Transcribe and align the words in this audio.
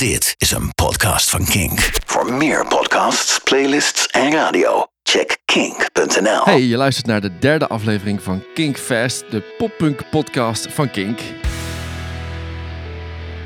Dit 0.00 0.34
is 0.38 0.50
een 0.50 0.74
podcast 0.74 1.30
van 1.30 1.44
Kink. 1.44 1.90
Voor 2.06 2.32
meer 2.32 2.66
podcasts, 2.66 3.38
playlists 3.38 4.06
en 4.06 4.32
radio, 4.32 4.86
check 5.02 5.38
kink.nl. 5.44 6.44
Hey, 6.44 6.62
je 6.62 6.76
luistert 6.76 7.06
naar 7.06 7.20
de 7.20 7.38
derde 7.38 7.66
aflevering 7.66 8.22
van 8.22 8.42
Kink 8.54 8.78
Fest, 8.78 9.30
de 9.30 9.42
poppunk 9.58 10.10
podcast 10.10 10.66
van 10.70 10.90
Kink. 10.90 11.20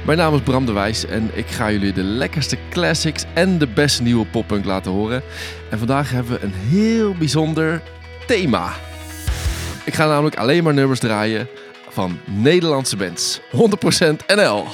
Mijn 0.06 0.18
naam 0.18 0.34
is 0.34 0.40
Bram 0.40 0.66
de 0.66 0.72
Wijs 0.72 1.06
en 1.06 1.30
ik 1.32 1.46
ga 1.46 1.70
jullie 1.70 1.92
de 1.92 2.02
lekkerste 2.02 2.58
classics 2.70 3.24
en 3.34 3.58
de 3.58 3.66
beste 3.66 4.02
nieuwe 4.02 4.26
poppunk 4.26 4.64
laten 4.64 4.92
horen. 4.92 5.22
En 5.70 5.78
vandaag 5.78 6.10
hebben 6.10 6.32
we 6.32 6.46
een 6.46 6.54
heel 6.54 7.14
bijzonder 7.14 7.82
thema. 8.26 8.72
Ik 9.84 9.94
ga 9.94 10.06
namelijk 10.06 10.36
alleen 10.36 10.64
maar 10.64 10.74
nummers 10.74 11.00
draaien 11.00 11.48
van 11.88 12.18
Nederlandse 12.24 12.96
bands. 12.96 13.40
100% 13.40 14.34
NL. 14.34 14.66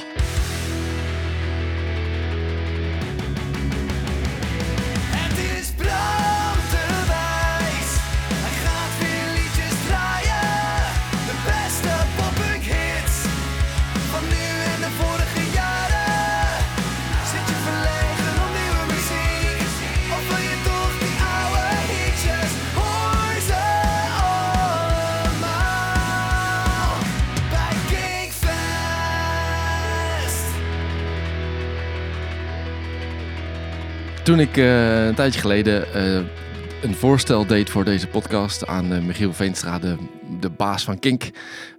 Toen 34.31 34.39
ik 34.39 34.57
eh, 34.57 35.05
een 35.05 35.15
tijdje 35.15 35.39
geleden 35.39 35.93
eh, 35.93 36.15
een 36.81 36.95
voorstel 36.95 37.45
deed 37.45 37.69
voor 37.69 37.83
deze 37.83 38.07
podcast 38.07 38.67
aan 38.67 38.93
eh, 38.93 39.01
Michiel 39.01 39.33
Veenstra, 39.33 39.79
de, 39.79 39.95
de 40.39 40.49
baas 40.49 40.83
van 40.83 40.99
Kink, 40.99 41.29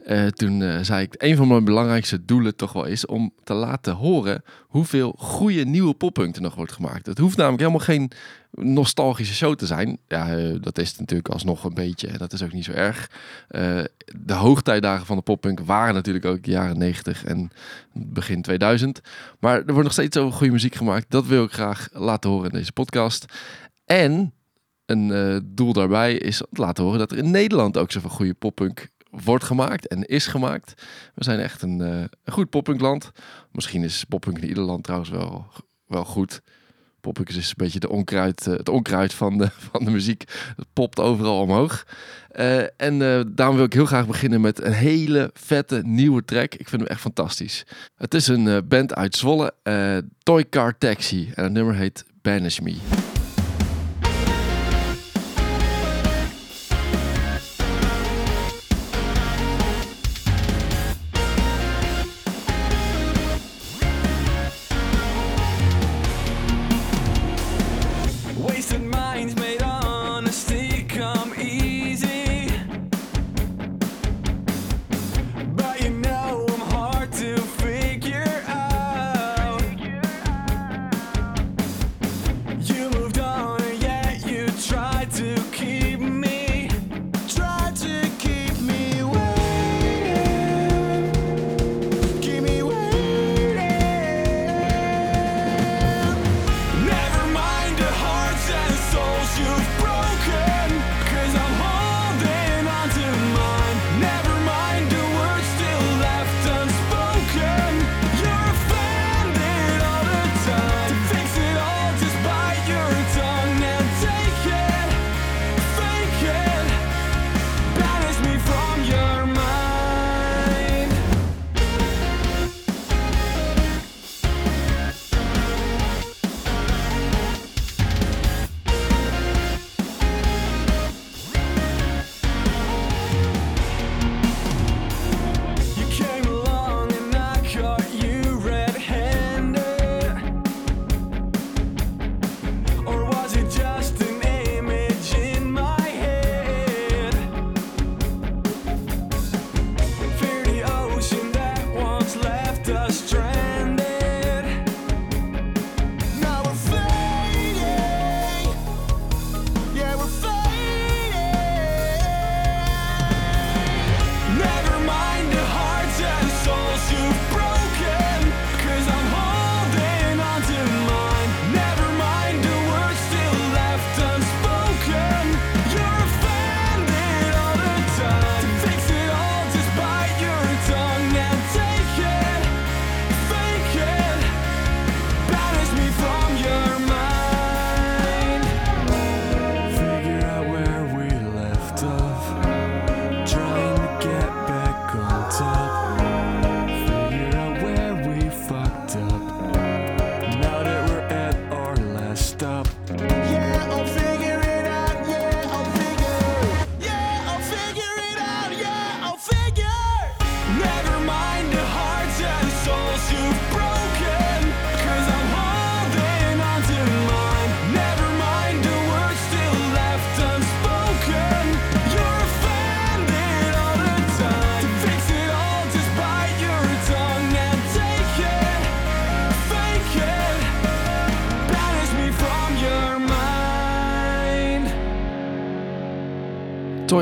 eh, 0.04 0.26
toen 0.26 0.62
eh, 0.62 0.78
zei 0.80 1.02
ik, 1.02 1.14
een 1.18 1.36
van 1.36 1.48
mijn 1.48 1.64
belangrijkste 1.64 2.24
doelen 2.24 2.56
toch 2.56 2.72
wel 2.72 2.84
is 2.84 3.06
om 3.06 3.32
te 3.44 3.54
laten 3.54 3.94
horen 3.94 4.42
hoeveel 4.60 5.14
goede 5.18 5.64
nieuwe 5.64 5.94
poppunk 5.94 6.36
er 6.36 6.42
nog 6.42 6.54
wordt 6.54 6.72
gemaakt. 6.72 7.06
Het 7.06 7.18
hoeft 7.18 7.36
namelijk 7.36 7.60
helemaal 7.60 7.86
geen 7.86 8.10
nostalgische 8.50 9.34
show 9.34 9.54
te 9.54 9.66
zijn. 9.66 9.98
Ja, 10.08 10.36
eh, 10.36 10.56
dat 10.60 10.78
is 10.78 10.98
natuurlijk 10.98 11.28
alsnog 11.28 11.64
een 11.64 11.74
beetje. 11.74 12.18
Dat 12.18 12.32
is 12.32 12.42
ook 12.42 12.52
niet 12.52 12.64
zo 12.64 12.72
erg. 12.72 13.10
De 14.16 14.34
hoogtijdagen 14.34 15.06
van 15.06 15.16
de 15.16 15.22
poppunk 15.22 15.60
waren 15.60 15.94
natuurlijk 15.94 16.24
ook 16.24 16.44
jaren 16.44 16.78
90 16.78 17.24
en 17.24 17.50
begin 17.92 18.42
2000. 18.42 19.00
Maar 19.40 19.56
er 19.56 19.64
wordt 19.64 19.82
nog 19.82 19.92
steeds 19.92 20.16
zoveel 20.16 20.36
goede 20.36 20.52
muziek 20.52 20.74
gemaakt. 20.74 21.06
Dat 21.10 21.26
wil 21.26 21.44
ik 21.44 21.52
graag 21.52 21.88
laten 21.92 22.30
horen 22.30 22.50
in 22.50 22.58
deze 22.58 22.72
podcast. 22.72 23.24
En 23.84 24.32
een 24.86 25.40
doel 25.54 25.72
daarbij 25.72 26.14
is 26.14 26.36
te 26.36 26.46
laten 26.50 26.84
horen 26.84 26.98
dat 26.98 27.10
er 27.10 27.18
in 27.18 27.30
Nederland 27.30 27.76
ook 27.76 27.92
zoveel 27.92 28.10
goede 28.10 28.34
poppunk 28.34 28.88
wordt 29.12 29.44
gemaakt 29.44 29.88
en 29.88 30.04
is 30.04 30.26
gemaakt. 30.26 30.82
We 31.14 31.24
zijn 31.24 31.40
echt 31.40 31.62
een, 31.62 31.80
een 31.80 32.08
goed 32.32 32.50
poppunkland. 32.50 33.10
Misschien 33.50 33.82
is 33.82 34.04
poppunk 34.04 34.38
in 34.38 34.48
ieder 34.48 34.64
land 34.64 34.82
trouwens 34.82 35.10
wel, 35.10 35.46
wel 35.86 36.04
goed. 36.04 36.40
Poppunk 37.00 37.28
is 37.28 37.48
een 37.48 37.54
beetje 37.56 37.80
de 37.80 37.88
onkruid, 37.88 38.46
eh, 38.46 38.56
het 38.56 38.68
onkruid 38.68 39.14
van 39.14 39.38
de, 39.38 39.48
van 39.70 39.84
de 39.84 39.90
muziek. 39.90 40.24
Het 40.56 40.66
popt 40.72 41.00
overal 41.00 41.40
omhoog. 41.40 41.86
Eh, 42.28 42.62
en 42.76 42.98
daarom 43.34 43.56
wil 43.56 43.64
ik 43.64 43.72
heel 43.72 43.86
graag 43.86 44.06
beginnen 44.06 44.40
met 44.40 44.62
een 44.62 44.72
hele 44.72 45.30
vette 45.34 45.82
nieuwe 45.84 46.24
track. 46.24 46.54
Ik 46.54 46.68
vind 46.68 46.82
hem 46.82 46.90
echt 46.90 47.00
fantastisch. 47.00 47.66
Het 47.96 48.14
is 48.14 48.26
een 48.26 48.68
band 48.68 48.94
uit 48.94 49.16
Zwolle, 49.16 49.54
Toy 50.22 50.48
Car 50.48 50.78
Taxi. 50.78 51.30
En 51.34 51.44
het 51.44 51.52
nummer 51.52 51.74
heet 51.74 52.04
Banish 52.22 52.58
Me. 52.58 53.01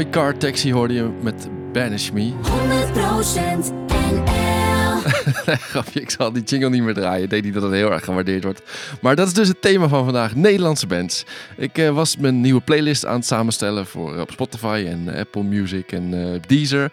Car 0.08 0.37
Taxi 0.37 0.73
hoorde 0.73 0.94
je 0.94 1.11
met 1.20 1.49
Banish 1.73 2.11
Me. 2.11 2.32
100% 2.32 3.73
NL. 3.88 5.00
Grapje, 5.70 6.00
ik 6.00 6.11
zal 6.11 6.32
die 6.32 6.43
jingle 6.43 6.70
niet 6.70 6.82
meer 6.82 6.94
draaien. 6.94 7.23
Ik 7.23 7.31
denk 7.31 7.44
niet 7.44 7.55
dat 7.55 7.62
het 7.62 7.73
heel 7.73 7.93
erg 7.93 8.05
gewaardeerd 8.05 8.44
wordt. 8.44 8.62
Maar 9.00 9.17
dat 9.17 9.26
is 9.26 9.32
dus 9.32 9.49
het 9.49 9.62
thema 9.62 9.88
van 9.88 10.05
vandaag. 10.05 10.35
Nederlandse 10.35 10.87
bands. 10.87 11.25
Ik 11.56 11.79
eh, 11.79 11.91
was 11.91 12.17
mijn 12.17 12.41
nieuwe 12.41 12.61
playlist 12.61 13.06
aan 13.06 13.14
het 13.14 13.26
samenstellen 13.26 13.87
voor 13.87 14.14
eh, 14.14 14.20
op 14.20 14.31
Spotify 14.31 14.85
en 14.88 15.08
eh, 15.08 15.20
Apple 15.20 15.43
Music 15.43 15.93
en 15.93 16.41
Deezer. 16.47 16.91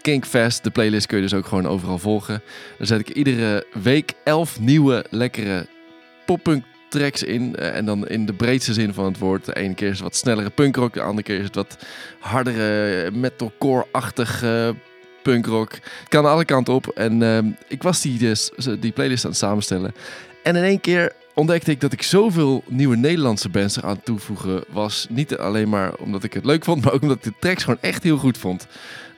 Kinkfest, 0.00 0.64
de 0.64 0.70
playlist 0.70 1.06
kun 1.06 1.16
je 1.16 1.22
dus 1.22 1.34
ook 1.34 1.46
gewoon 1.46 1.66
overal 1.66 1.98
volgen. 1.98 2.42
Daar 2.78 2.86
zet 2.86 3.00
ik 3.00 3.08
iedere 3.08 3.66
week 3.82 4.12
elf 4.24 4.60
nieuwe, 4.60 5.04
lekkere 5.10 5.66
poppunk 6.26 6.64
tracks 6.88 7.22
in. 7.22 7.56
Eh, 7.56 7.76
en 7.76 7.84
dan 7.84 8.08
in 8.08 8.26
de 8.26 8.32
breedste 8.32 8.72
zin 8.72 8.94
van 8.94 9.04
het 9.04 9.18
woord. 9.18 9.44
De 9.44 9.56
ene 9.56 9.74
keer 9.74 9.88
is 9.88 9.94
het 9.94 10.02
wat 10.02 10.16
snellere 10.16 10.50
punkrock, 10.50 10.94
de 10.94 11.02
andere 11.02 11.22
keer 11.22 11.38
is 11.38 11.44
het 11.44 11.54
wat 11.54 11.76
hardere 12.18 13.10
metalcore-achtig 13.10 14.42
eh, 14.42 14.68
punkrock. 15.22 15.72
Kan 16.08 16.24
alle 16.24 16.44
kanten 16.44 16.74
op. 16.74 16.86
En 16.86 17.56
ik 17.68 17.82
was 17.82 18.00
die, 18.00 18.18
dus, 18.18 18.50
die 18.80 18.92
playlist 18.92 19.24
aan 19.24 19.30
het 19.30 19.38
samenstellen. 19.38 19.94
En 20.42 20.56
in 20.56 20.62
één 20.62 20.80
keer 20.80 21.12
ontdekte 21.34 21.70
ik 21.70 21.80
dat 21.80 21.92
ik 21.92 22.02
zoveel 22.02 22.64
nieuwe 22.66 22.96
Nederlandse 22.96 23.48
bands 23.48 23.76
eraan 23.76 24.02
toevoegen 24.02 24.64
was. 24.68 25.06
Niet 25.10 25.36
alleen 25.36 25.68
maar 25.68 25.94
omdat 25.94 26.24
ik 26.24 26.32
het 26.32 26.44
leuk 26.44 26.64
vond, 26.64 26.84
maar 26.84 26.92
ook 26.92 27.02
omdat 27.02 27.16
ik 27.16 27.22
de 27.22 27.34
tracks 27.38 27.64
gewoon 27.64 27.80
echt 27.80 28.02
heel 28.02 28.16
goed 28.16 28.38
vond. 28.38 28.66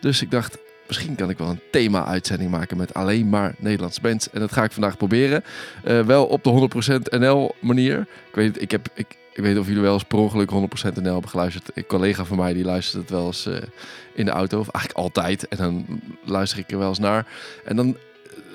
Dus 0.00 0.22
ik 0.22 0.30
dacht, 0.30 0.58
misschien 0.90 1.14
kan 1.14 1.30
ik 1.30 1.38
wel 1.38 1.48
een 1.48 1.60
thema-uitzending 1.70 2.50
maken 2.50 2.76
met 2.76 2.94
alleen 2.94 3.28
maar 3.28 3.54
Nederlandse 3.58 4.00
bands. 4.00 4.30
En 4.30 4.40
dat 4.40 4.52
ga 4.52 4.64
ik 4.64 4.72
vandaag 4.72 4.96
proberen. 4.96 5.44
Eh, 5.84 6.00
wel 6.00 6.26
op 6.26 6.44
de 6.44 6.50
100% 6.50 7.18
NL 7.18 7.54
manier. 7.60 7.98
Ik 8.00 8.34
weet, 8.34 8.62
ik, 8.62 8.70
heb, 8.70 8.88
ik, 8.94 9.16
weet 9.34 9.58
of 9.58 9.66
jullie 9.66 9.82
wel 9.82 9.92
eens 9.92 10.04
per 10.04 10.18
ongeluk 10.18 10.50
100% 10.50 10.54
NL 10.54 11.12
hebben 11.12 11.28
geluisterd. 11.28 11.70
Een 11.74 11.86
collega 11.86 12.24
van 12.24 12.36
mij 12.36 12.52
die 12.52 12.64
luistert 12.64 13.02
het 13.02 13.10
wel 13.10 13.26
eens 13.26 13.46
eh, 13.46 13.56
in 14.14 14.24
de 14.24 14.30
auto. 14.30 14.58
Of 14.58 14.68
eigenlijk 14.68 15.04
altijd. 15.04 15.48
En 15.48 15.56
dan 15.56 16.00
luister 16.24 16.58
ik 16.58 16.70
er 16.70 16.78
wel 16.78 16.88
eens 16.88 16.98
naar. 16.98 17.26
En 17.64 17.76
dan 17.76 17.96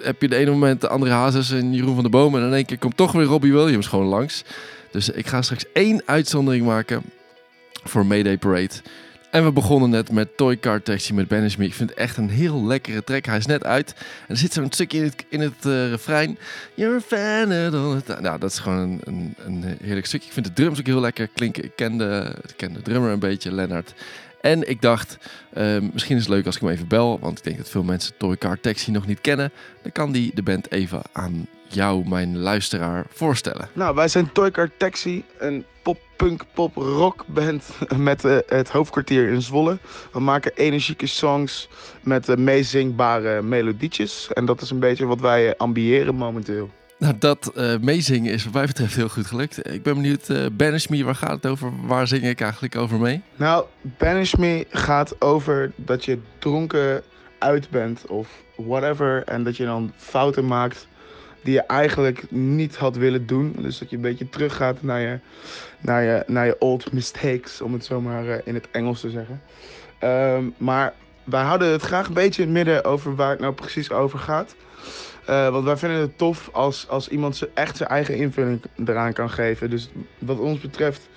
heb 0.02 0.22
je 0.22 0.28
de 0.28 0.36
ene 0.36 0.52
moment 0.52 0.81
de 0.81 0.88
andere 0.88 1.12
Hazes 1.12 1.52
en 1.52 1.74
Jeroen 1.74 1.94
van 1.94 2.04
der 2.04 2.12
Boom. 2.12 2.36
En 2.36 2.44
in 2.44 2.54
één 2.54 2.66
keer 2.66 2.78
komt 2.78 2.98
toch 2.98 3.12
weer 3.12 3.26
Robbie 3.26 3.54
Williams 3.54 3.88
gewoon 3.88 4.06
langs. 4.06 4.44
Dus 4.92 5.10
ik 5.10 5.28
ga 5.28 5.42
straks 5.42 5.66
één 5.74 6.02
uitzondering 6.06 6.66
maken 6.66 7.02
voor 7.84 8.06
Mayday 8.06 8.38
Parade. 8.38 8.74
En 9.36 9.44
we 9.44 9.52
begonnen 9.52 9.90
net 9.90 10.12
met 10.12 10.38
Toy 10.38 10.60
Car 10.60 10.82
Taxi 10.82 11.14
met 11.14 11.28
Banish. 11.28 11.56
Ik 11.56 11.74
vind 11.74 11.90
het 11.90 12.00
echt 12.00 12.18
een 12.18 12.30
heel 12.30 12.66
lekkere 12.66 13.04
track. 13.04 13.26
Hij 13.26 13.38
is 13.38 13.46
net 13.46 13.64
uit. 13.64 13.94
En 13.98 14.28
er 14.28 14.38
zit 14.38 14.54
zo'n 14.54 14.72
stukje 14.72 14.98
in 14.98 15.04
het, 15.04 15.26
in 15.30 15.42
het 15.42 15.66
eh, 15.66 15.90
refrein. 15.90 16.38
You're 16.74 16.96
a 16.96 17.02
fan 17.02 17.76
of. 17.76 18.20
Nou, 18.22 18.40
dat 18.40 18.52
is 18.52 18.60
gewoon 18.60 18.80
een, 18.80 19.02
een, 19.04 19.36
een 19.46 19.78
heerlijk 19.82 20.06
stukje. 20.06 20.28
Ik 20.28 20.34
vind 20.34 20.46
de 20.46 20.54
drums 20.54 20.80
ook 20.80 20.86
heel 20.86 21.00
lekker 21.00 21.28
klinken. 21.28 21.64
Ik 21.64 21.72
ken 21.76 21.98
de, 21.98 22.36
ik 22.48 22.58
ken 22.58 22.74
de 22.74 22.82
drummer 22.82 23.12
een 23.12 23.20
beetje, 23.20 23.52
Lennart. 23.52 23.94
En 24.42 24.70
ik 24.70 24.82
dacht, 24.82 25.18
eh, 25.54 25.78
misschien 25.94 26.16
is 26.16 26.22
het 26.22 26.31
leuk 26.31 26.46
als 26.46 26.56
ik 26.56 26.62
hem 26.62 26.72
even 26.72 26.88
bel. 26.88 27.20
Want 27.20 27.38
ik 27.38 27.44
denk 27.44 27.58
dat 27.58 27.70
veel 27.70 27.84
mensen 27.84 28.14
Toy 28.18 28.38
Car 28.38 28.60
Taxi 28.60 28.92
nog 28.92 29.08
niet 29.08 29.22
kennen. 29.22 29.52
Dan 29.81 29.92
kan 29.92 30.12
die 30.12 30.31
de 30.34 30.44
band 30.44 30.72
even 30.72 31.02
aan 31.12 31.48
jou, 31.68 32.08
mijn 32.08 32.38
luisteraar, 32.38 33.06
voorstellen. 33.10 33.70
Nou, 33.74 33.96
wij 33.96 34.08
zijn 34.08 34.31
Toy 34.31 34.52
Car 34.52 34.70
Taxi, 34.78 35.24
een 35.38 35.66
pop-punk, 36.16 36.44
pop-rock 36.54 37.26
band 37.28 37.70
met 37.98 38.26
eh, 38.26 38.38
het 38.48 38.70
hoofdkwartier 38.70 39.30
in 39.30 39.42
Zwolle. 39.42 39.78
We 40.12 40.20
maken 40.20 40.52
energieke 40.56 41.08
songs 41.08 41.70
met 42.04 42.30
eh, 42.30 42.36
meezingbare 42.36 43.42
melodietjes. 43.42 44.30
En 44.34 44.46
dat 44.46 44.62
is 44.62 44.70
een 44.70 44.80
beetje 44.80 45.06
wat 45.06 45.20
wij 45.20 45.50
eh, 45.50 45.54
ambiëren 45.58 46.16
momenteel. 46.16 46.70
Nou, 46.98 47.18
dat 47.20 47.52
meezingen 47.82 48.34
is 48.34 48.44
wat 48.44 48.54
mij 48.54 48.66
betreft 48.66 48.96
heel 48.96 49.10
goed 49.10 49.26
gelukt. 49.26 49.74
Ik 49.74 49.84
ben 49.84 49.94
benieuwd, 49.94 50.58
Banish 50.58 50.88
Me, 50.88 51.04
waar 51.04 51.16
gaat 51.16 51.32
het 51.32 51.46
over? 51.46 51.72
Waar 51.86 52.08
zing 52.08 52.24
ik 52.24 52.42
eigenlijk 52.42 52.76
over 52.76 53.00
mee? 53.00 53.22
Nou, 53.36 53.66
Banish 53.82 54.34
Me 54.34 54.66
gaat 54.70 55.22
over 55.22 55.72
dat 55.76 56.06
je 56.06 56.20
dronken 56.40 57.04
uit 57.40 57.70
bent 57.70 58.08
of 58.08 58.28
whatever. 58.56 59.24
En 59.24 59.44
dat 59.44 59.58
je 59.58 59.66
dan 59.66 59.94
fouten 59.96 60.48
maakt 60.48 60.88
die 61.45 61.53
je 61.53 61.62
eigenlijk 61.62 62.31
niet 62.31 62.75
had 62.75 62.95
willen 62.95 63.25
doen. 63.25 63.56
Dus 63.59 63.77
dat 63.77 63.89
je 63.89 63.95
een 63.95 64.01
beetje 64.01 64.30
teruggaat 64.30 64.81
naar 64.81 65.00
je, 65.00 65.19
naar 65.80 66.03
je, 66.03 66.24
naar 66.27 66.45
je 66.45 66.59
old 66.59 66.92
mistakes, 66.92 67.62
om 67.62 67.74
het 67.74 67.86
zo 67.86 68.01
maar 68.01 68.30
eh, 68.30 68.38
in 68.44 68.53
het 68.53 68.68
Engels 68.71 69.00
te 69.00 69.09
zeggen. 69.09 69.42
Ehm, 70.00 70.44
maar 70.57 70.94
wij 71.24 71.44
houden 71.44 71.71
het 71.71 71.81
graag 71.81 72.07
een 72.07 72.13
beetje 72.13 72.42
in 72.42 72.47
het 72.47 72.57
midden 72.57 72.83
over 72.83 73.15
waar 73.15 73.30
het 73.30 73.39
nou 73.39 73.53
precies 73.53 73.92
over 73.92 74.19
gaat. 74.19 74.56
Eh, 75.25 75.50
want 75.50 75.65
wij 75.65 75.77
vinden 75.77 76.00
het 76.00 76.18
tof 76.18 76.50
als, 76.51 76.88
als 76.89 77.07
iemand 77.07 77.42
echt 77.53 77.77
zijn 77.77 77.89
eigen 77.89 78.15
invulling 78.15 78.62
eraan 78.86 79.13
kan 79.13 79.30
geven. 79.30 79.69
Dus 79.69 79.89
wat 80.19 80.39
ons 80.39 80.59
betreft 80.59 81.09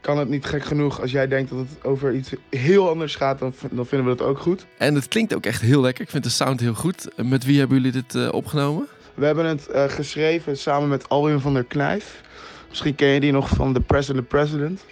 kan 0.00 0.18
het 0.18 0.28
niet 0.28 0.44
gek 0.44 0.64
genoeg. 0.64 1.00
Als 1.00 1.10
jij 1.10 1.28
denkt 1.28 1.50
dat 1.50 1.58
het 1.58 1.84
over 1.84 2.14
iets 2.14 2.32
heel 2.50 2.88
anders 2.88 3.14
gaat, 3.14 3.38
dan, 3.38 3.54
dan 3.70 3.86
vinden 3.86 4.08
we 4.08 4.16
dat 4.16 4.26
ook 4.26 4.38
goed. 4.38 4.66
En 4.78 4.94
het 4.94 5.08
klinkt 5.08 5.34
ook 5.34 5.46
echt 5.46 5.60
heel 5.60 5.80
lekker. 5.80 6.04
Ik 6.04 6.10
vind 6.10 6.24
de 6.24 6.30
sound 6.30 6.60
heel 6.60 6.74
goed. 6.74 7.08
Met 7.16 7.44
wie 7.44 7.58
hebben 7.58 7.76
jullie 7.76 7.92
dit 7.92 8.14
eh, 8.14 8.32
opgenomen? 8.32 8.88
We 9.14 9.24
hebben 9.26 9.46
het 9.46 9.68
eh, 9.68 9.84
geschreven 9.84 10.56
samen 10.56 10.88
met 10.88 11.08
Alwin 11.08 11.40
van 11.40 11.54
der 11.54 11.64
Knijf. 11.64 12.20
Misschien 12.68 12.94
ken 12.94 13.08
je 13.08 13.20
die 13.20 13.32
nog 13.32 13.48
van 13.48 13.72
The 13.72 13.80
President 13.80 14.28
President. 14.28 14.84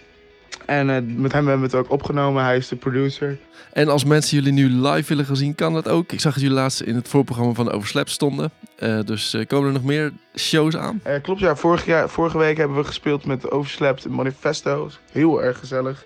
En 0.67 0.91
eh, 0.91 1.03
met 1.03 1.33
hem 1.33 1.47
hebben 1.49 1.71
we 1.71 1.77
het 1.77 1.87
ook 1.87 1.93
opgenomen. 1.93 2.45
Hij 2.45 2.57
is 2.57 2.69
de 2.69 2.77
producer. 2.77 3.39
En 3.73 3.89
als 3.89 4.05
mensen 4.05 4.37
jullie 4.37 4.53
nu 4.53 4.69
live 4.69 5.09
willen 5.09 5.25
gaan 5.25 5.37
zien, 5.37 5.55
kan 5.55 5.73
dat 5.73 5.89
ook. 5.89 6.13
Ik 6.13 6.21
zag 6.21 6.33
dat 6.33 6.43
jullie 6.43 6.57
laatst 6.57 6.81
in 6.81 6.95
het 6.95 7.09
voorprogramma 7.09 7.53
van 7.53 7.71
Overslap 7.71 8.09
stonden. 8.09 8.51
Eh, 8.77 9.01
dus 9.05 9.37
komen 9.47 9.67
er 9.67 9.73
nog 9.73 9.85
meer 9.85 10.13
shows 10.37 10.77
aan? 10.77 11.03
Klopt, 11.23 11.41
ja. 11.41 11.57
Vorig 11.57 11.87
jaar, 11.87 12.09
vorige 12.09 12.39
week 12.39 12.57
hebben 12.57 12.77
we 12.77 12.85
gespeeld 12.85 13.25
met 13.25 13.51
Overslept 13.51 14.09
Manifesto. 14.09 14.91
Heel 15.13 15.43
erg 15.43 15.59
gezellig. 15.59 16.05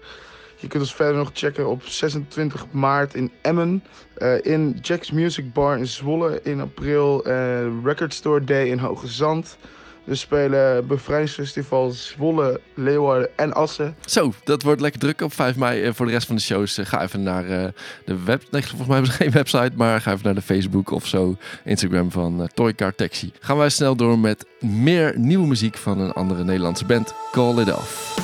Je 0.67 0.73
kunt 0.73 0.85
ons 0.85 0.95
verder 0.95 1.17
nog 1.17 1.31
checken 1.33 1.69
op 1.69 1.83
26 1.85 2.67
maart 2.71 3.15
in 3.15 3.31
Emmen. 3.43 3.83
eh, 4.15 4.45
in 4.45 4.79
Jack's 4.83 5.11
Music 5.11 5.53
Bar 5.53 5.79
in 5.79 5.87
Zwolle 5.87 6.41
in 6.43 6.61
april. 6.61 7.25
eh 7.25 7.67
Record 7.85 8.15
Store 8.15 8.45
Day 8.45 8.69
in 8.69 8.79
Hoge 8.79 9.07
Zand. 9.07 9.57
We 10.05 10.15
spelen 10.15 10.87
Bevrijdingsfestival 10.87 11.91
Zwolle, 11.91 12.61
Leeuwarden 12.75 13.29
en 13.37 13.53
Assen. 13.53 13.97
Zo, 14.07 14.33
dat 14.45 14.63
wordt 14.63 14.81
lekker 14.81 15.01
druk 15.01 15.21
op 15.21 15.33
5 15.33 15.57
mei. 15.57 15.83
En 15.83 15.95
voor 15.95 16.07
de 16.07 16.13
rest 16.13 16.27
van 16.27 16.37
de 16.37 16.43
shows 16.43 16.79
eh, 16.79 16.87
ga 16.87 17.03
even 17.03 17.23
naar 17.23 17.45
eh, 17.45 17.67
de 18.05 18.23
web... 18.25 18.43
Nee, 18.51 18.63
volgens 18.63 18.89
mij 18.89 18.97
hebben 18.97 19.15
geen 19.23 19.31
website, 19.31 19.73
maar 19.77 20.01
ga 20.01 20.11
even 20.13 20.25
naar 20.25 20.35
de 20.35 20.43
Facebook 20.43 20.91
of 20.91 21.07
zo. 21.07 21.37
Instagram 21.65 22.11
van 22.11 22.41
eh, 22.43 22.47
Toy 22.55 22.75
Car 22.75 22.95
Taxi. 22.95 23.33
Gaan 23.41 23.57
wij 23.57 23.69
snel 23.69 23.97
door 23.97 24.19
met 24.19 24.47
meer 24.61 25.19
nieuwe 25.19 25.47
muziek 25.47 25.77
van 25.77 25.99
een 26.01 26.13
andere 26.13 26.45
Nederlandse 26.45 26.85
band. 26.85 27.15
Call 27.33 27.61
It 27.61 27.75
Off. 27.75 28.15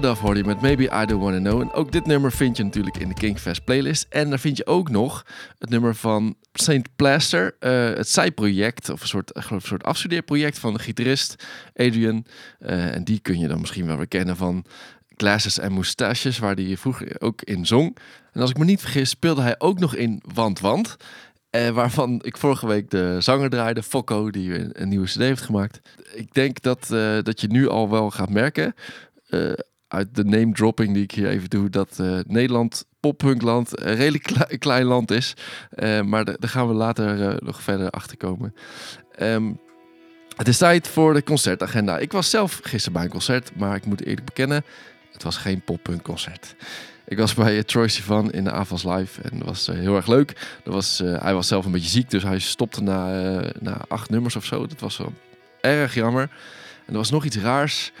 Je 0.00 0.42
met 0.44 0.60
Maybe 0.60 0.84
I 1.02 1.06
Don't 1.06 1.22
Wanna 1.22 1.38
Know. 1.38 1.60
En 1.60 1.72
ook 1.72 1.92
dit 1.92 2.06
nummer 2.06 2.32
vind 2.32 2.56
je 2.56 2.62
natuurlijk 2.62 2.96
in 2.96 3.08
de 3.08 3.14
Kinkfest 3.14 3.64
playlist. 3.64 4.06
En 4.08 4.28
daar 4.28 4.38
vind 4.38 4.56
je 4.56 4.66
ook 4.66 4.90
nog 4.90 5.26
het 5.58 5.70
nummer 5.70 5.94
van 5.94 6.36
Saint 6.52 6.88
Plaster. 6.96 7.56
eh, 7.58 7.94
het 7.94 8.08
zijproject, 8.08 8.88
of 8.88 9.00
een 9.00 9.08
soort, 9.08 9.30
geloof 9.34 9.62
een 9.62 9.68
soort 9.68 9.84
afstudeerproject 9.84 10.58
van 10.58 10.72
de 10.72 10.78
gitarist 10.78 11.44
Adrian. 11.74 12.26
Eh, 12.58 12.94
en 12.94 13.04
die 13.04 13.18
kun 13.18 13.38
je 13.38 13.48
dan 13.48 13.60
misschien 13.60 13.86
wel 13.86 13.96
weer 13.96 14.08
kennen 14.08 14.36
van 14.36 14.64
Glasses 15.16 15.58
en 15.58 15.72
Moustaches, 15.72 16.38
waar 16.38 16.54
hij 16.54 16.76
vroeger 16.76 17.20
ook 17.20 17.42
in 17.42 17.66
zong. 17.66 17.96
En 18.32 18.40
als 18.40 18.50
ik 18.50 18.58
me 18.58 18.64
niet 18.64 18.80
vergis, 18.80 19.10
speelde 19.10 19.42
hij 19.42 19.54
ook 19.58 19.78
nog 19.78 19.94
in 19.94 20.22
Want 20.34 20.60
Want. 20.60 20.96
Eh, 21.50 21.68
waarvan 21.68 22.20
ik 22.24 22.36
vorige 22.36 22.66
week 22.66 22.90
de 22.90 23.16
zanger 23.18 23.50
draaide, 23.50 23.82
Fokko, 23.82 24.30
die 24.30 24.58
een, 24.58 24.82
een 24.82 24.88
nieuwe 24.88 25.06
CD 25.06 25.18
heeft 25.18 25.42
gemaakt. 25.42 25.80
Ik 26.14 26.34
denk 26.34 26.62
dat, 26.62 26.86
dat 27.22 27.40
je 27.40 27.48
nu 27.48 27.68
al 27.68 27.90
wel 27.90 28.10
gaat 28.10 28.30
merken, 28.30 28.74
uit 29.88 30.14
de 30.14 30.24
name 30.24 30.52
dropping 30.52 30.94
die 30.94 31.02
ik 31.02 31.10
hier 31.10 31.28
even 31.28 31.50
doe, 31.50 31.70
dat 31.70 31.98
eh, 31.98 32.18
Nederland, 32.26 32.84
poppunkland, 33.00 33.80
een 33.80 33.94
redelijk 33.94 34.22
kle- 34.24 34.58
klein 34.66 34.84
land 34.84 35.10
is. 35.10 35.34
Eh, 35.70 36.00
maar 36.00 36.24
da- 36.24 36.36
daar 36.38 36.50
gaan 36.50 36.68
we 36.68 36.74
later 36.74 37.28
eh, 37.28 37.36
nog 37.38 37.62
verder 37.62 37.90
achter 37.90 38.16
komen. 38.16 38.54
Ehm, 39.14 39.52
het 40.36 40.48
is 40.48 40.58
tijd 40.58 40.88
voor 40.88 41.14
de 41.14 41.22
concertagenda. 41.22 41.98
Ik 41.98 42.12
was 42.12 42.30
zelf 42.30 42.60
gisteren 42.62 42.92
bij 42.92 43.02
een 43.02 43.10
concert, 43.10 43.50
maar 43.56 43.76
ik 43.76 43.86
moet 43.86 44.04
eerlijk 44.04 44.24
bekennen, 44.26 44.64
het 45.12 45.22
was 45.22 45.36
geen 45.36 45.60
poppunkconcert. 45.60 46.54
Ik 47.06 47.18
was 47.18 47.34
bij 47.34 47.62
Troy 47.62 47.88
Sivan 47.88 48.32
in 48.32 48.44
de 48.44 48.50
AFAS 48.52 48.84
Live 48.84 49.22
en 49.22 49.38
dat 49.38 49.46
was 49.48 49.66
heel 49.66 49.96
erg 49.96 50.06
leuk. 50.06 50.32
Dat 50.64 50.74
was, 50.74 50.98
hij 51.04 51.34
was 51.34 51.46
zelf 51.48 51.64
een 51.64 51.72
beetje 51.72 51.88
ziek, 51.88 52.10
dus 52.10 52.22
hij 52.22 52.38
stopte 52.38 52.82
na, 52.82 53.40
na 53.60 53.80
acht 53.88 54.10
nummers 54.10 54.36
of 54.36 54.44
zo. 54.44 54.66
Dat 54.66 54.80
was 54.80 54.96
wel 54.96 55.12
erg 55.60 55.94
jammer. 55.94 56.22
En 56.86 56.92
er 56.92 56.98
was 56.98 57.10
nog 57.10 57.24
iets 57.24 57.36
raars. 57.38 57.92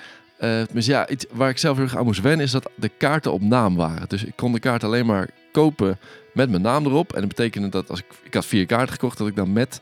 Dus 0.72 0.86
ja, 0.86 1.08
iets 1.08 1.26
waar 1.30 1.50
ik 1.50 1.58
zelf 1.58 1.76
heel 1.76 1.84
erg 1.84 1.96
aan 1.96 2.04
moest 2.04 2.20
wennen 2.20 2.46
is 2.46 2.50
dat 2.50 2.70
de 2.74 2.90
kaarten 2.96 3.32
op 3.32 3.40
naam 3.40 3.76
waren. 3.76 4.08
Dus 4.08 4.24
ik 4.24 4.36
kon 4.36 4.52
de 4.52 4.58
kaart 4.58 4.84
alleen 4.84 5.06
maar 5.06 5.28
kopen 5.52 5.98
met 6.32 6.50
mijn 6.50 6.62
naam 6.62 6.86
erop. 6.86 7.12
En 7.12 7.20
dat 7.20 7.28
betekende 7.28 7.68
dat 7.68 7.90
als 7.90 7.98
ik, 7.98 8.06
ik 8.22 8.34
had 8.34 8.46
vier 8.46 8.66
kaarten 8.66 8.92
gekocht, 8.92 9.18
dat 9.18 9.26
ik 9.26 9.36
dan 9.36 9.52
met 9.52 9.80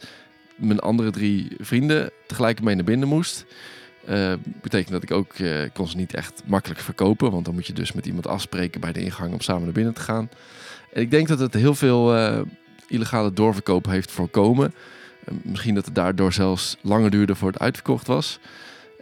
mijn 0.57 0.81
andere 0.81 1.11
drie 1.11 1.57
vrienden 1.59 2.11
tegelijk 2.27 2.63
mee 2.63 2.75
naar 2.75 2.85
binnen 2.85 3.09
moest. 3.09 3.45
Eh 4.07 4.33
betekent 4.63 4.93
dat 4.93 5.03
ik 5.03 5.11
ook, 5.11 5.33
eh, 5.33 5.51
kon 5.73 5.89
ze 5.89 5.97
niet 5.97 6.15
echt 6.15 6.43
makkelijk 6.45 6.81
verkopen. 6.81 7.31
Want 7.31 7.45
dan 7.45 7.55
moet 7.55 7.67
je 7.67 7.73
dus 7.73 7.93
met 7.93 8.07
iemand 8.07 8.27
afspreken 8.27 8.81
bij 8.81 8.93
de 8.93 9.01
ingang 9.01 9.33
om 9.33 9.41
samen 9.41 9.65
naar 9.65 9.73
binnen 9.73 9.95
te 9.95 10.01
gaan. 10.01 10.31
En 10.93 11.03
ik 11.03 11.11
denk 11.11 11.29
dat 11.29 11.39
het 11.39 11.55
heel 11.55 11.75
veel 11.75 12.15
illegale 12.89 13.33
doorverkoop 13.33 13.87
heeft 13.87 14.11
voorkomen. 14.11 14.75
Misschien 15.43 15.75
dat 15.75 15.85
het 15.85 15.95
daardoor 15.95 16.33
zelfs 16.33 16.77
langer 16.81 17.11
duurde 17.11 17.35
voor 17.35 17.49
het 17.49 17.59
uitverkocht 17.59 18.07
was. 18.07 18.39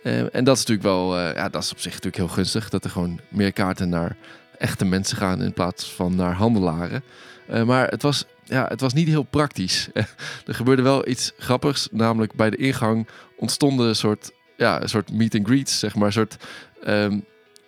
Eh, 0.04 0.34
en 0.34 0.44
dat 0.44 0.56
is 0.56 0.64
natuurlijk 0.64 0.82
wel, 0.82 1.18
eh, 1.18 1.34
ja, 1.34 1.48
dat 1.48 1.62
is 1.62 1.72
op 1.72 1.78
zich 1.78 1.92
natuurlijk 1.92 2.16
heel 2.16 2.28
gunstig. 2.28 2.68
Dat 2.68 2.84
er 2.84 2.90
gewoon 2.90 3.20
meer 3.28 3.52
kaarten 3.52 3.88
naar 3.88 4.16
echte 4.58 4.84
mensen 4.84 5.16
gaan 5.16 5.42
in 5.42 5.52
plaats 5.52 5.92
van 5.92 6.16
naar 6.16 6.34
handelaren. 6.34 7.02
Eh, 7.46 7.62
maar 7.62 7.88
het 7.88 8.02
was, 8.02 8.24
ja, 8.44 8.66
het 8.68 8.80
was 8.80 8.92
niet 8.92 9.08
heel 9.08 9.22
praktisch. 9.22 9.88
er 10.46 10.54
gebeurde 10.54 10.82
wel 10.82 11.08
iets 11.08 11.32
grappigs. 11.38 11.88
Namelijk 11.90 12.34
bij 12.34 12.50
de 12.50 12.56
ingang 12.56 13.08
ontstonden 13.36 13.88
een 13.88 13.96
soort, 13.96 14.32
ja, 14.56 14.82
een 14.82 14.88
soort 14.88 15.12
meet 15.12 15.34
and 15.34 15.46
greets, 15.46 15.78
zeg 15.78 15.94
maar. 15.94 16.06
Een 16.06 16.12
soort 16.12 16.36
ehm, 16.82 17.20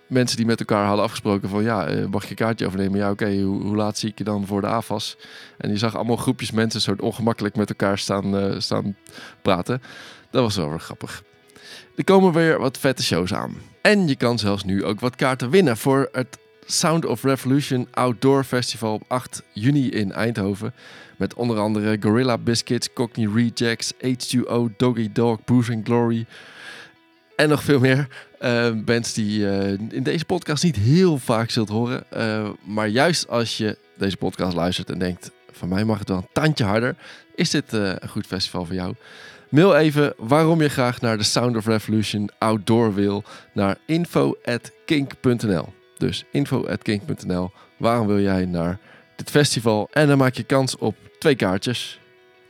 mensen 0.06 0.36
die 0.36 0.46
met 0.46 0.60
elkaar 0.60 0.86
hadden 0.86 1.04
afgesproken 1.04 1.48
van... 1.48 1.62
ja, 1.62 2.06
mag 2.10 2.28
je 2.28 2.34
kaartje 2.34 2.66
overnemen? 2.66 2.98
Ja, 2.98 3.10
oké, 3.10 3.40
hoe, 3.40 3.76
laat 3.76 3.98
zie 3.98 4.10
ik 4.10 4.18
je 4.18 4.24
dan 4.24 4.46
voor 4.46 4.60
de 4.60 4.66
AFAS? 4.66 5.16
En 5.58 5.70
je 5.70 5.76
zag 5.76 5.94
allemaal 5.94 6.16
groepjes 6.16 6.50
mensen 6.50 6.80
soort 6.80 7.00
ongemakkelijk 7.00 7.56
met 7.56 7.68
elkaar 7.68 7.98
staan, 7.98 8.62
staan 8.62 8.96
praten. 9.42 9.82
Dat 10.30 10.42
was 10.42 10.56
wel 10.56 10.68
weer 10.68 10.80
grappig. 10.80 11.22
Er 11.96 12.04
komen 12.04 12.32
weer 12.32 12.58
wat 12.58 12.78
vette 12.78 13.02
shows 13.02 13.34
aan. 13.34 13.56
En 13.80 14.08
je 14.08 14.16
kan 14.16 14.38
zelfs 14.38 14.64
nu 14.64 14.84
ook 14.84 15.00
wat 15.00 15.16
kaarten 15.16 15.50
winnen 15.50 15.76
voor 15.76 16.08
het 16.12 16.38
Sound 16.66 17.06
of 17.06 17.22
Revolution 17.22 17.88
Outdoor 17.90 18.44
Festival 18.44 18.94
op 18.94 19.02
8 19.08 19.42
juni 19.52 19.90
in 19.90 20.12
Eindhoven. 20.12 20.74
Met 21.16 21.34
onder 21.34 21.58
andere 21.58 21.96
Gorilla 22.00 22.38
Biscuits, 22.38 22.92
Cockney 22.92 23.28
Rejects, 23.34 23.92
H2O, 23.94 24.76
Doggy 24.76 25.12
Dog, 25.12 25.44
Bruce 25.44 25.72
and 25.72 25.86
Glory. 25.86 26.26
En 27.36 27.48
nog 27.48 27.62
veel 27.62 27.80
meer 27.80 28.08
eh, 28.38 28.72
bands 28.84 29.12
die 29.12 29.38
je 29.38 29.76
in 29.90 30.02
deze 30.02 30.24
podcast 30.24 30.62
niet 30.62 30.76
heel 30.76 31.18
vaak 31.18 31.50
zult 31.50 31.68
horen. 31.68 32.10
Eh, 32.10 32.48
maar 32.64 32.88
juist 32.88 33.28
als 33.28 33.56
je 33.56 33.78
deze 33.98 34.16
podcast 34.16 34.56
luistert 34.56 34.90
en 34.90 34.98
denkt... 34.98 35.30
van 35.50 35.68
mij 35.68 35.84
mag 35.84 35.98
het 35.98 36.08
wel 36.08 36.18
een 36.18 36.28
tandje 36.32 36.64
harder... 36.64 36.96
is 37.34 37.50
dit 37.50 37.72
een 37.72 38.08
goed 38.08 38.26
festival 38.26 38.64
voor 38.64 38.74
jou. 38.74 38.94
Mail 39.50 39.76
even 39.76 40.14
waarom 40.16 40.62
je 40.62 40.68
graag 40.68 41.00
naar 41.00 41.16
de 41.16 41.24
Sound 41.24 41.56
of 41.56 41.66
Revolution 41.66 42.30
Outdoor 42.38 42.94
wil... 42.94 43.24
naar 43.52 43.76
info.kink.nl. 43.86 45.72
Dus 45.96 46.24
info.kink.nl. 46.32 47.50
Waarom 47.76 48.06
wil 48.06 48.20
jij 48.20 48.44
naar 48.44 48.78
dit 49.16 49.30
festival? 49.30 49.88
En 49.92 50.08
dan 50.08 50.18
maak 50.18 50.34
je 50.34 50.42
kans 50.42 50.76
op 50.76 50.96
twee 51.18 51.34
kaartjes. 51.34 52.00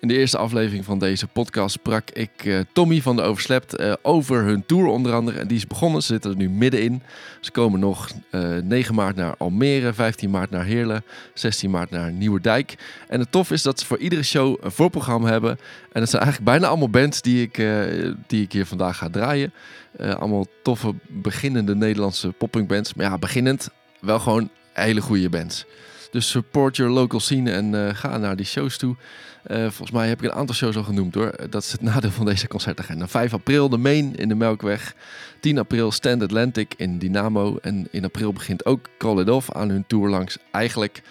In 0.00 0.09
de 0.09 0.17
eerste 0.17 0.38
aflevering 0.38 0.85
van 0.85 0.99
deze 0.99 1.26
podcast 1.26 1.75
sprak 1.75 2.11
ik 2.11 2.31
eh, 2.45 2.59
Tommy 2.73 3.00
van 3.00 3.17
de 3.17 3.23
Overslept 3.23 3.76
eh, 3.76 3.93
over 4.03 4.43
hun 4.43 4.67
tour 4.67 4.87
onder 4.87 5.12
andere. 5.12 5.38
En 5.38 5.49
die 5.49 5.57
is 5.57 5.67
begonnen, 5.67 6.03
ze 6.03 6.12
zitten 6.12 6.31
er 6.31 6.37
nu 6.37 6.50
middenin. 6.50 7.03
Ze 7.41 7.50
komen 7.50 7.81
nog 7.81 8.11
eh 8.31 8.57
9 8.62 8.95
maart 8.95 9.17
naar 9.17 9.35
Almere, 9.38 9.93
15 9.93 10.31
maart 10.31 10.50
naar 10.50 10.65
Heerlen, 10.65 11.05
16 11.35 11.71
maart 11.71 11.91
naar 11.91 12.12
Nieuwerdijk. 12.12 12.75
En 13.09 13.21
het 13.21 13.33
tof 13.33 13.50
is 13.50 13.62
dat 13.62 13.81
ze 13.81 13.87
voor 13.87 13.99
iedere 13.99 14.23
show 14.23 14.57
een 14.61 14.71
voorprogramma 14.71 15.29
hebben. 15.29 15.59
En 15.93 16.00
het 16.00 16.11
zijn 16.11 16.23
eigenlijk 16.23 16.53
bijna 16.53 16.67
allemaal 16.67 16.91
bands 16.91 17.23
die 17.23 17.43
ik, 17.43 17.59
eh, 17.59 18.12
die 18.26 18.43
ik 18.43 18.53
hier 18.53 18.67
vandaag 18.67 18.97
ga 18.97 19.11
draaien. 19.11 19.53
Eh, 19.97 20.15
allemaal 20.15 20.47
toffe, 20.62 20.95
beginnende 21.09 21.75
Nederlandse 21.75 22.29
poppunkbands. 22.29 22.95
Maar 22.95 23.07
ja, 23.07 23.19
beginnend 23.19 23.69
wel 24.00 24.19
gewoon 24.19 24.50
hele 24.73 25.00
goede 25.00 25.29
bands. 25.29 25.65
Dus 26.11 26.31
support 26.31 26.77
your 26.77 26.93
local 26.93 27.21
scene 27.21 27.51
en 27.51 27.87
eh, 27.87 27.95
ga 27.95 28.19
naar 28.19 28.37
die 28.37 28.47
shows 28.47 28.77
toe. 28.77 28.97
Eh, 29.43 29.59
volgens 29.59 29.91
mij 29.91 30.09
heb 30.09 30.23
ik 30.23 30.31
een 30.31 30.37
aantal 30.37 30.55
shows 30.55 30.77
al 30.77 30.83
genoemd 30.83 31.15
hoor. 31.15 31.35
Dat 31.51 31.63
is 31.63 31.73
het 31.73 31.83
nadeel 31.93 32.11
van 32.11 32.27
deze 32.27 32.49
concertagenda. 32.49 33.09
5 33.09 33.33
april 33.35 33.69
de 33.69 33.77
Main 33.77 34.17
in 34.17 34.29
de 34.29 34.35
Melkweg. 34.35 34.95
10 35.41 35.59
april 35.59 35.93
Stand 35.93 36.23
Atlantic 36.23 36.75
in 36.77 36.99
Dynamo. 36.99 37.59
En 37.63 37.89
in 37.91 38.05
april 38.05 38.33
begint 38.33 38.65
ook 38.65 38.89
Call 38.99 39.21
It 39.21 39.31
Off 39.31 39.53
aan 39.53 39.69
hun 39.69 39.85
tour 39.87 40.09
langs 40.09 40.39
eigenlijk 40.51 41.03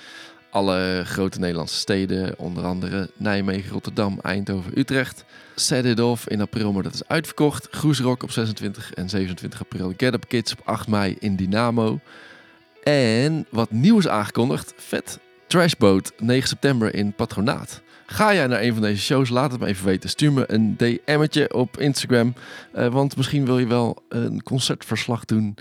alle 0.50 1.04
grote 1.06 1.40
Nederlandse 1.40 1.75
steden. 1.75 2.40
Onder 2.40 2.64
andere 2.64 3.10
Nijmegen, 3.18 3.72
Rotterdam, 3.72 4.20
Eindhoven, 4.22 4.80
Utrecht. 4.80 5.25
Set 5.56 5.86
It 5.86 6.00
Off 6.00 6.30
in 6.30 6.42
april, 6.42 6.72
maar 6.72 6.84
dat 6.84 6.94
is 6.94 7.08
uitverkocht. 7.08 7.68
Groesrock 7.72 8.24
op 8.24 8.32
26 8.32 8.94
en 8.94 9.10
27 9.10 9.60
april. 9.60 9.94
Get 9.98 10.14
Up 10.14 10.28
Kids 10.28 10.52
op 10.52 10.62
8 10.64 10.88
mei 10.88 11.16
in 11.20 11.36
Dynamo. 11.36 12.00
En 12.86 13.46
wat 13.50 13.72
nieuw 13.72 13.98
is 13.98 14.08
aangekondigd. 14.08 14.74
Vet 14.77 15.20
Trashboat 15.48 16.13
9 16.18 16.48
september 16.48 16.96
in 16.96 17.13
Patronaat. 17.13 17.82
Ga 18.06 18.34
jij 18.34 18.48
naar 18.48 18.62
een 18.62 18.74
van 18.74 18.82
deze 18.82 19.01
shows? 19.01 19.30
Laat 19.30 19.51
het 19.51 19.60
me 19.60 19.68
even 19.68 19.86
weten. 19.86 20.10
Stuur 20.10 20.34
me 20.34 20.51
een 20.51 20.77
DM'tje 20.77 21.54
op 21.54 21.80
Instagram. 21.80 22.34
eh, 22.74 22.88
want 22.88 23.18
misschien 23.18 23.46
wil 23.46 23.60
je 23.60 23.68
wel 23.68 24.04
een 24.10 24.44
concertverslag 24.44 25.25
doen 25.25 25.56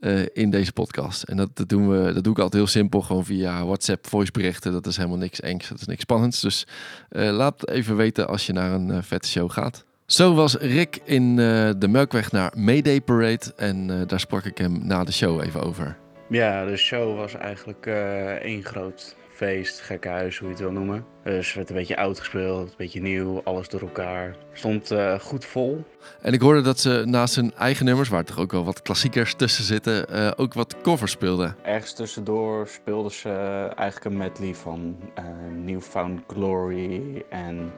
eh, 0.00 0.22
in 0.32 0.50
deze 0.50 0.72
podcast. 0.72 1.22
En 1.22 1.36
dat, 1.36 1.56
dat, 1.56 1.68
doen 1.68 1.88
we, 1.88 2.12
dat 2.12 2.24
doe 2.24 2.32
ik 2.32 2.38
altijd 2.38 2.62
heel 2.62 2.72
simpel. 2.72 3.00
Gewoon 3.00 3.24
via 3.24 3.64
WhatsApp 3.64 4.06
voiceberichten. 4.06 4.72
Dat 4.72 4.86
is 4.86 4.96
helemaal 4.96 5.18
niks 5.18 5.40
engs. 5.40 5.68
Dat 5.68 5.80
is 5.80 5.86
niks 5.86 6.02
spannends. 6.02 6.40
Dus 6.40 6.66
eh, 7.08 7.30
laat 7.30 7.68
even 7.68 7.96
weten 7.96 8.28
als 8.28 8.46
je 8.46 8.52
naar 8.52 8.72
een 8.72 9.02
vette 9.02 9.28
show 9.28 9.50
gaat. 9.50 9.84
Zo 10.06 10.34
was 10.34 10.54
Rick 10.54 11.00
in 11.04 11.36
de 11.36 11.88
Melkweg 11.88 12.32
naar 12.32 12.52
Mayday 12.56 13.00
Parade. 13.00 13.52
En 13.56 14.06
daar 14.06 14.20
sprak 14.20 14.44
ik 14.44 14.58
hem 14.58 14.86
na 14.86 15.04
de 15.04 15.12
show 15.12 15.42
even 15.42 15.62
over. 15.62 15.96
Ja, 16.30 16.64
de 16.64 16.76
show 16.76 17.16
was 17.16 17.34
eigenlijk 17.34 17.86
eh, 17.86 18.32
één 18.32 18.64
groot 18.64 19.16
feest, 19.40 19.80
gekkenhuis, 19.80 20.38
hoe 20.38 20.48
je 20.48 20.54
het 20.54 20.62
wil 20.62 20.72
noemen. 20.72 21.04
Dus 21.22 21.46
het 21.46 21.54
werd 21.54 21.70
een 21.70 21.76
beetje 21.76 21.96
oud 21.96 22.18
gespeeld, 22.18 22.68
een 22.68 22.74
beetje 22.76 23.00
nieuw, 23.00 23.40
alles 23.44 23.68
door 23.68 23.80
elkaar. 23.80 24.36
Stond 24.52 24.90
eh, 24.90 25.18
goed 25.20 25.44
vol. 25.44 25.84
En 26.20 26.32
ik 26.32 26.40
hoorde 26.40 26.60
dat 26.60 26.78
ze 26.78 27.02
naast 27.06 27.34
hun 27.34 27.54
eigen 27.54 27.84
nummers, 27.84 28.08
waar 28.08 28.24
toch 28.24 28.38
ook 28.38 28.52
wel 28.52 28.64
wat 28.64 28.82
klassiekers 28.82 29.34
tussen 29.34 29.64
zitten, 29.64 30.08
eh, 30.08 30.30
ook 30.36 30.54
wat 30.54 30.76
covers 30.82 31.12
speelden. 31.12 31.56
Ergens 31.62 31.92
tussendoor 31.92 32.68
speelden 32.68 33.12
ze 33.12 33.30
eigenlijk 33.76 34.04
een 34.04 34.16
medley 34.16 34.54
van 34.54 34.96
eh, 35.14 35.24
Newfound 35.64 36.20
Glory 36.26 37.24
en 37.28 37.72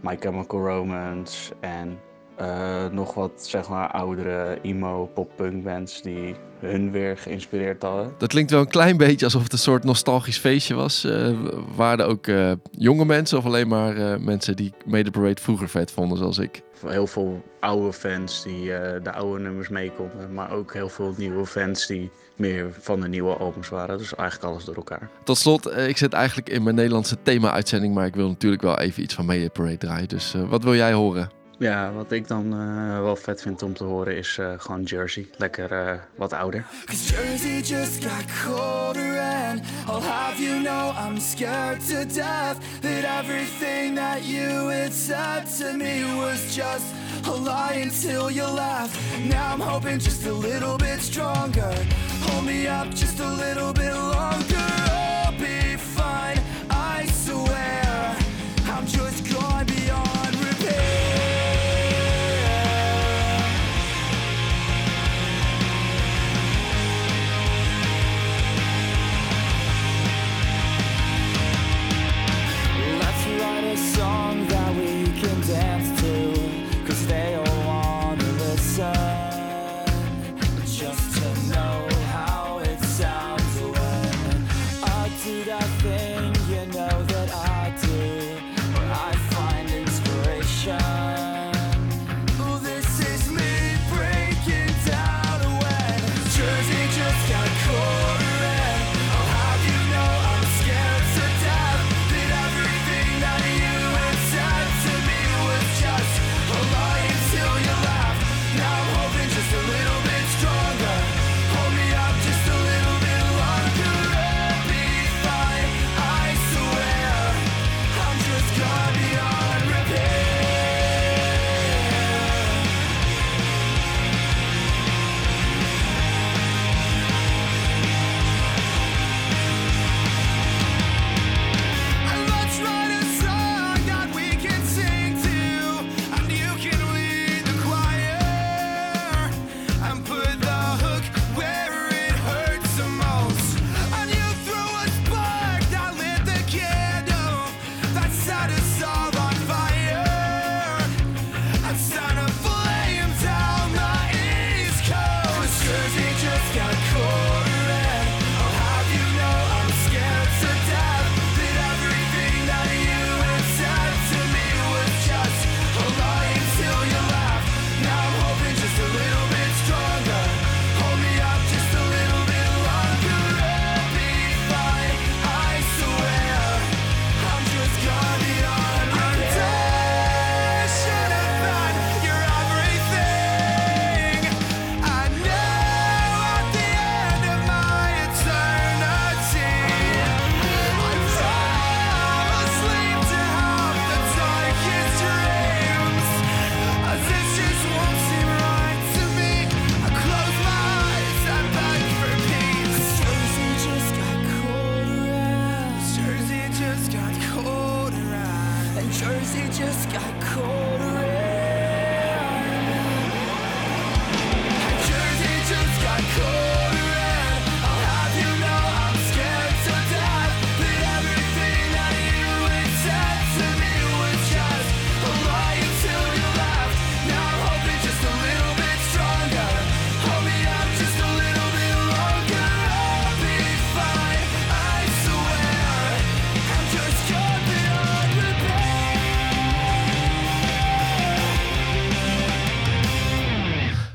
My 0.00 0.16
Chemical 0.20 0.66
Romance 0.66 1.52
en 1.60 1.98
eh, 2.36 2.86
nog 2.90 3.14
wat 3.14 3.32
zeg 3.36 3.68
maar 3.68 3.90
oudere 3.90 4.58
emo 4.62 5.10
pop-punk 5.14 5.64
bands 5.64 6.02
die 6.02 6.34
hun 6.58 6.90
weer 6.90 7.16
geïnspireerd 7.16 7.82
hadden. 7.82 8.14
Dat 8.18 8.28
klinkt 8.28 8.50
wel 8.50 8.60
een 8.60 8.68
klein 8.68 8.96
beetje 8.96 9.24
alsof 9.24 9.42
het 9.42 9.52
een 9.52 9.58
soort 9.58 9.84
nostalgisch 9.84 10.38
feestje 10.38 10.74
was. 10.74 11.04
Eh, 11.04 11.30
waren 11.76 11.98
er 11.98 12.10
ook 12.10 12.26
eh, 12.26 12.52
jonge 12.70 13.04
mensen 13.04 13.38
of 13.38 13.44
alleen 13.44 13.68
maar 13.68 14.20
mensen 14.20 14.56
die 14.56 14.72
Made 14.84 15.04
the 15.04 15.10
Parade 15.10 15.40
vroeger 15.40 15.68
vet 15.68 15.90
vonden, 15.90 16.18
zoals 16.18 16.38
ik? 16.38 16.62
Heel 16.86 17.06
veel 17.06 17.42
oude 17.60 17.92
fans 17.92 18.42
die 18.42 18.64
de 19.02 19.12
oude 19.12 19.42
nummers 19.42 19.68
meekonden, 19.68 20.34
maar 20.34 20.52
ook 20.52 20.72
heel 20.72 20.88
veel 20.88 21.14
nieuwe 21.16 21.46
fans 21.46 21.86
die 21.86 22.10
meer 22.36 22.66
van 22.80 23.00
de 23.00 23.08
nieuwe 23.08 23.34
albums 23.34 23.68
waren. 23.68 23.98
Dus 23.98 24.14
eigenlijk 24.14 24.50
alles 24.50 24.64
door 24.64 24.74
elkaar. 24.74 25.10
Tot 25.24 25.38
slot, 25.38 25.76
ik 25.76 25.96
zit 25.96 26.12
eigenlijk 26.12 26.48
in 26.48 26.62
mijn 26.62 26.74
Nederlandse 26.74 27.16
thema-uitzending, 27.22 27.94
maar 27.94 28.06
ik 28.06 28.14
wil 28.14 28.28
natuurlijk 28.28 28.62
wel 28.62 28.78
even 28.78 29.02
iets 29.02 29.14
van 29.14 29.26
Made 29.26 29.44
the 29.44 29.50
Parade 29.50 29.78
draaien. 29.78 30.08
Dus 30.08 30.34
wat 30.48 30.64
wil 30.64 30.74
jij 30.74 30.92
horen? 30.92 31.41
Ja, 31.62 31.92
wat 31.92 32.12
ik 32.12 32.28
dan 32.28 32.52
eh, 32.52 33.00
wel 33.00 33.16
vet 33.16 33.42
vind 33.42 33.62
om 33.62 33.74
te 33.74 33.84
horen 33.84 34.16
is 34.16 34.38
eh, 34.38 34.52
gewoon 34.56 34.82
Jersey. 34.82 35.28
Lekker 35.36 35.72
eh, 35.72 35.98
wat 36.14 36.32
ouder. 36.32 36.64
Cause 36.84 37.14
Jersey 37.14 37.60
just 37.62 38.04
got 38.04 38.24
colder 38.44 39.18
and 39.18 39.60
I'll 39.88 40.02
have 40.02 40.42
you 40.42 40.62
know 40.62 40.92
I'm 41.06 41.20
scared 41.20 41.80
to 41.88 42.04
death 42.04 42.56
That 42.80 43.04
everything 43.20 43.94
that 43.94 44.24
you 44.24 44.70
had 44.70 44.92
said 44.92 45.46
to 45.58 45.76
me 45.76 46.04
was 46.16 46.54
just 46.54 46.84
a 47.24 47.30
lie 47.30 47.82
until 47.82 48.30
you 48.30 48.54
left 48.54 48.98
Now 49.28 49.54
I'm 49.54 49.60
hoping 49.60 50.00
just 50.00 50.26
a 50.26 50.32
little 50.32 50.76
bit 50.76 51.00
stronger 51.00 51.74
Hold 52.20 52.44
me 52.44 52.66
up 52.66 52.88
just 52.90 53.20
a 53.20 53.30
little 53.34 53.72
bit 53.72 53.94
longer 53.94 54.61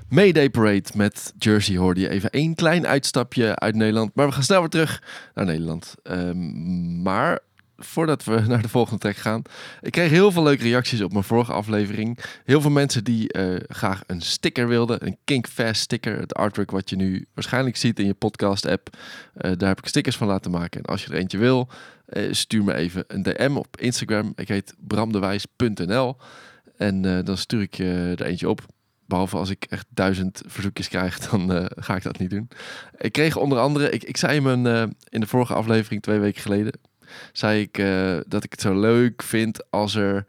Mayday 0.09 0.49
Parade 0.49 0.89
met 0.93 1.33
Jersey 1.37 1.77
hoorde 1.77 1.99
je 1.99 2.09
even 2.09 2.29
één 2.29 2.55
klein 2.55 2.87
uitstapje 2.87 3.55
uit 3.55 3.75
Nederland. 3.75 4.15
Maar 4.15 4.27
we 4.27 4.31
gaan 4.31 4.43
snel 4.43 4.59
weer 4.59 4.69
terug 4.69 5.03
naar 5.33 5.45
Nederland. 5.45 5.95
Ehm, 6.03 7.01
maar 7.01 7.39
voordat 7.77 8.23
we 8.23 8.41
naar 8.47 8.61
de 8.61 8.69
volgende 8.69 8.99
track 8.99 9.15
gaan. 9.15 9.41
Ik 9.81 9.91
kreeg 9.91 10.09
heel 10.09 10.31
veel 10.31 10.43
leuke 10.43 10.63
reacties 10.63 11.01
op 11.01 11.11
mijn 11.11 11.23
vorige 11.23 11.53
aflevering. 11.53 12.19
Heel 12.43 12.61
veel 12.61 12.71
mensen 12.71 13.03
die 13.03 13.31
eh, 13.31 13.55
graag 13.67 14.03
een 14.05 14.21
sticker 14.21 14.67
wilden. 14.67 15.05
Een 15.05 15.17
Kink 15.23 15.47
Fast 15.47 15.81
sticker. 15.81 16.19
Het 16.19 16.35
artwork 16.35 16.71
wat 16.71 16.89
je 16.89 16.95
nu 16.95 17.25
waarschijnlijk 17.33 17.77
ziet 17.77 17.99
in 17.99 18.05
je 18.05 18.13
podcast 18.13 18.65
app. 18.65 18.97
Eh, 19.33 19.51
daar 19.57 19.69
heb 19.69 19.79
ik 19.79 19.87
stickers 19.87 20.17
van 20.17 20.27
laten 20.27 20.51
maken. 20.51 20.81
En 20.81 20.85
als 20.85 21.03
je 21.03 21.11
er 21.11 21.17
eentje 21.17 21.37
wil, 21.37 21.67
eh, 22.05 22.33
stuur 22.33 22.63
me 22.63 22.73
even 22.73 23.03
een 23.07 23.23
DM 23.23 23.55
op 23.55 23.77
Instagram. 23.79 24.33
Ik 24.35 24.47
heet 24.47 24.73
bramdewijs.nl. 24.87 26.17
En 26.77 27.01
dan 27.01 27.37
stuur 27.37 27.61
ik 27.61 27.75
je 27.75 28.13
er 28.17 28.25
eentje 28.25 28.49
op. 28.49 28.65
Behalve 29.07 29.37
als 29.37 29.49
ik 29.49 29.65
echt 29.69 29.85
duizend 29.89 30.41
verzoekjes 30.45 30.87
krijg, 30.87 31.19
dan 31.29 31.53
eh, 31.53 31.65
ga 31.75 31.95
ik 31.95 32.03
dat 32.03 32.19
niet 32.19 32.29
doen. 32.29 32.49
Ik 32.97 33.11
kreeg 33.11 33.35
onder 33.35 33.59
andere, 33.59 33.89
ik, 33.89 34.03
ik 34.03 34.17
zei 34.17 34.41
hem 34.41 34.65
eh, 34.65 34.83
in 35.09 35.19
de 35.19 35.27
vorige 35.27 35.53
aflevering, 35.53 36.01
twee 36.01 36.19
weken 36.19 36.41
geleden, 36.41 36.73
zei 37.31 37.61
ik 37.61 37.77
eh, 37.77 38.17
dat 38.27 38.43
ik 38.43 38.51
het 38.51 38.61
zo 38.61 38.79
leuk 38.79 39.23
vind 39.23 39.71
als 39.71 39.95
er 39.95 40.25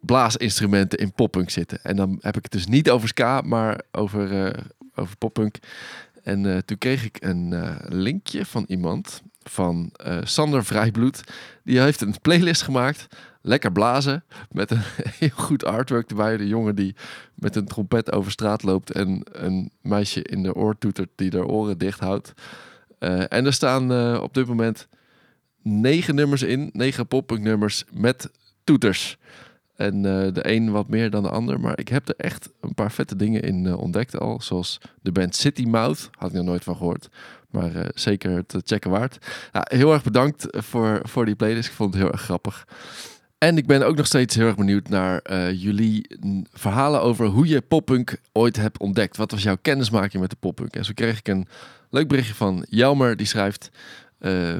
blaasinstrumenten 0.00 0.98
in 0.98 1.12
poppunk 1.12 1.50
zitten. 1.50 1.78
En 1.82 1.96
dan 1.96 2.18
heb 2.20 2.36
ik 2.36 2.42
het 2.42 2.52
dus 2.52 2.66
niet 2.66 2.90
over 2.90 3.08
ska, 3.08 3.40
maar 3.40 3.80
over, 3.92 4.46
eh, 4.46 4.62
over 4.94 5.16
poppunk. 5.16 5.56
En 6.22 6.64
toen 6.64 6.78
kreeg 6.78 7.04
ik 7.04 7.16
een 7.20 7.76
linkje 7.88 8.44
van 8.44 8.64
iemand, 8.68 9.22
van 9.42 9.92
Sander 10.22 10.64
Vrijbloed. 10.64 11.20
Die 11.64 11.80
heeft 11.80 12.00
een 12.00 12.14
playlist 12.22 12.62
gemaakt, 12.62 13.06
lekker 13.46 13.72
blazen, 13.72 14.24
met 14.50 14.70
een 14.70 14.82
heel 15.18 15.28
goed 15.34 15.64
artwork 15.64 16.10
erbij. 16.10 16.36
De 16.36 16.48
jongen 16.48 16.74
die 16.74 16.94
met 17.34 17.56
een 17.56 17.66
trompet 17.66 18.12
over 18.12 18.30
straat 18.30 18.62
loopt 18.62 18.90
en 18.90 19.22
een 19.32 19.70
meisje 19.80 20.22
in 20.22 20.42
de 20.42 20.54
oor 20.54 20.78
toetert 20.78 21.10
die 21.14 21.30
haar 21.30 21.46
oren 21.46 21.78
dicht 21.78 22.00
houdt. 22.00 22.32
Eh, 22.98 23.32
en 23.32 23.46
er 23.46 23.52
staan 23.52 23.92
eh, 23.92 24.20
op 24.22 24.34
dit 24.34 24.46
moment 24.46 24.88
negen 25.62 26.14
nummers 26.14 26.42
in, 26.42 26.70
negen 26.72 27.06
poppunk 27.06 27.40
nummers 27.40 27.84
met 27.92 28.30
toeters. 28.64 29.18
En 29.76 29.94
eh, 29.94 30.32
de 30.32 30.50
een 30.50 30.70
wat 30.70 30.88
meer 30.88 31.10
dan 31.10 31.22
de 31.22 31.30
ander. 31.30 31.60
Maar 31.60 31.78
ik 31.78 31.88
heb 31.88 32.08
er 32.08 32.16
echt 32.16 32.48
een 32.60 32.74
paar 32.74 32.92
vette 32.92 33.16
dingen 33.16 33.42
in 33.42 33.74
ontdekt 33.74 34.18
al. 34.18 34.40
Zoals 34.40 34.80
de 35.02 35.12
band 35.12 35.36
City 35.36 35.64
Mouth. 35.64 36.10
Had 36.12 36.30
ik 36.30 36.36
nog 36.36 36.44
nooit 36.44 36.64
van 36.64 36.76
gehoord. 36.76 37.08
Maar 37.50 37.90
zeker 37.94 38.30
het 38.30 38.54
checken 38.64 38.90
waard. 38.90 39.26
Ja, 39.52 39.66
heel 39.68 39.92
erg 39.92 40.02
bedankt 40.02 40.46
voor, 40.50 41.00
voor 41.02 41.24
die 41.24 41.34
playlist. 41.34 41.68
Ik 41.68 41.74
vond 41.74 41.94
het 41.94 42.02
heel 42.02 42.12
erg 42.12 42.22
grappig. 42.22 42.66
En 43.38 43.56
ik 43.56 43.66
ben 43.66 43.86
ook 43.86 43.96
nog 43.96 44.06
steeds 44.06 44.34
heel 44.34 44.46
erg 44.46 44.56
benieuwd 44.56 44.88
naar 44.88 45.18
eh, 45.18 45.62
jullie 45.62 46.06
verhalen 46.52 47.00
over 47.02 47.26
hoe 47.26 47.46
je 47.46 47.60
poppunk 47.60 48.16
ooit 48.32 48.56
hebt 48.56 48.78
ontdekt. 48.78 49.16
Wat 49.16 49.30
was 49.30 49.42
jouw 49.42 49.56
kennismaking 49.62 50.20
met 50.20 50.30
de 50.30 50.36
poppunk? 50.40 50.76
En 50.76 50.84
zo 50.84 50.92
kreeg 50.94 51.18
ik 51.18 51.28
een 51.28 51.48
leuk 51.90 52.08
berichtje 52.08 52.34
van 52.34 52.66
Jelmer, 52.68 53.16
die 53.16 53.26
schrijft... 53.26 53.70
eh, 54.18 54.54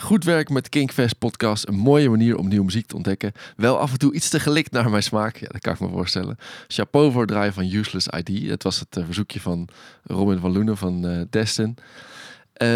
Goed 0.00 0.24
werk 0.24 0.48
met 0.48 0.68
Kinkfest 0.68 1.18
podcast. 1.18 1.68
Een 1.68 1.74
mooie 1.74 2.10
manier 2.10 2.36
om 2.36 2.48
nieuwe 2.48 2.64
muziek 2.64 2.86
te 2.86 2.96
ontdekken. 2.96 3.32
Wel 3.56 3.78
af 3.78 3.92
en 3.92 3.98
toe 3.98 4.14
iets 4.14 4.28
te 4.28 4.40
gelikt 4.40 4.72
naar 4.72 4.90
mijn 4.90 5.02
smaak. 5.02 5.36
Ja, 5.36 5.46
dat 5.48 5.60
kan 5.60 5.72
ik 5.74 5.80
me 5.80 5.88
voorstellen. 5.88 6.36
Chapeau 6.68 7.12
voor 7.12 7.20
het 7.20 7.30
draaien 7.30 7.52
van 7.52 7.72
Useless 7.72 8.06
ID. 8.06 8.48
Dat 8.48 8.62
was 8.62 8.80
het 8.80 8.96
eh, 8.96 9.04
verzoekje 9.04 9.40
van 9.40 9.68
Robin 10.02 10.38
van 10.38 10.52
Loenen 10.52 10.76
van 10.76 11.26
Destin. 11.30 11.76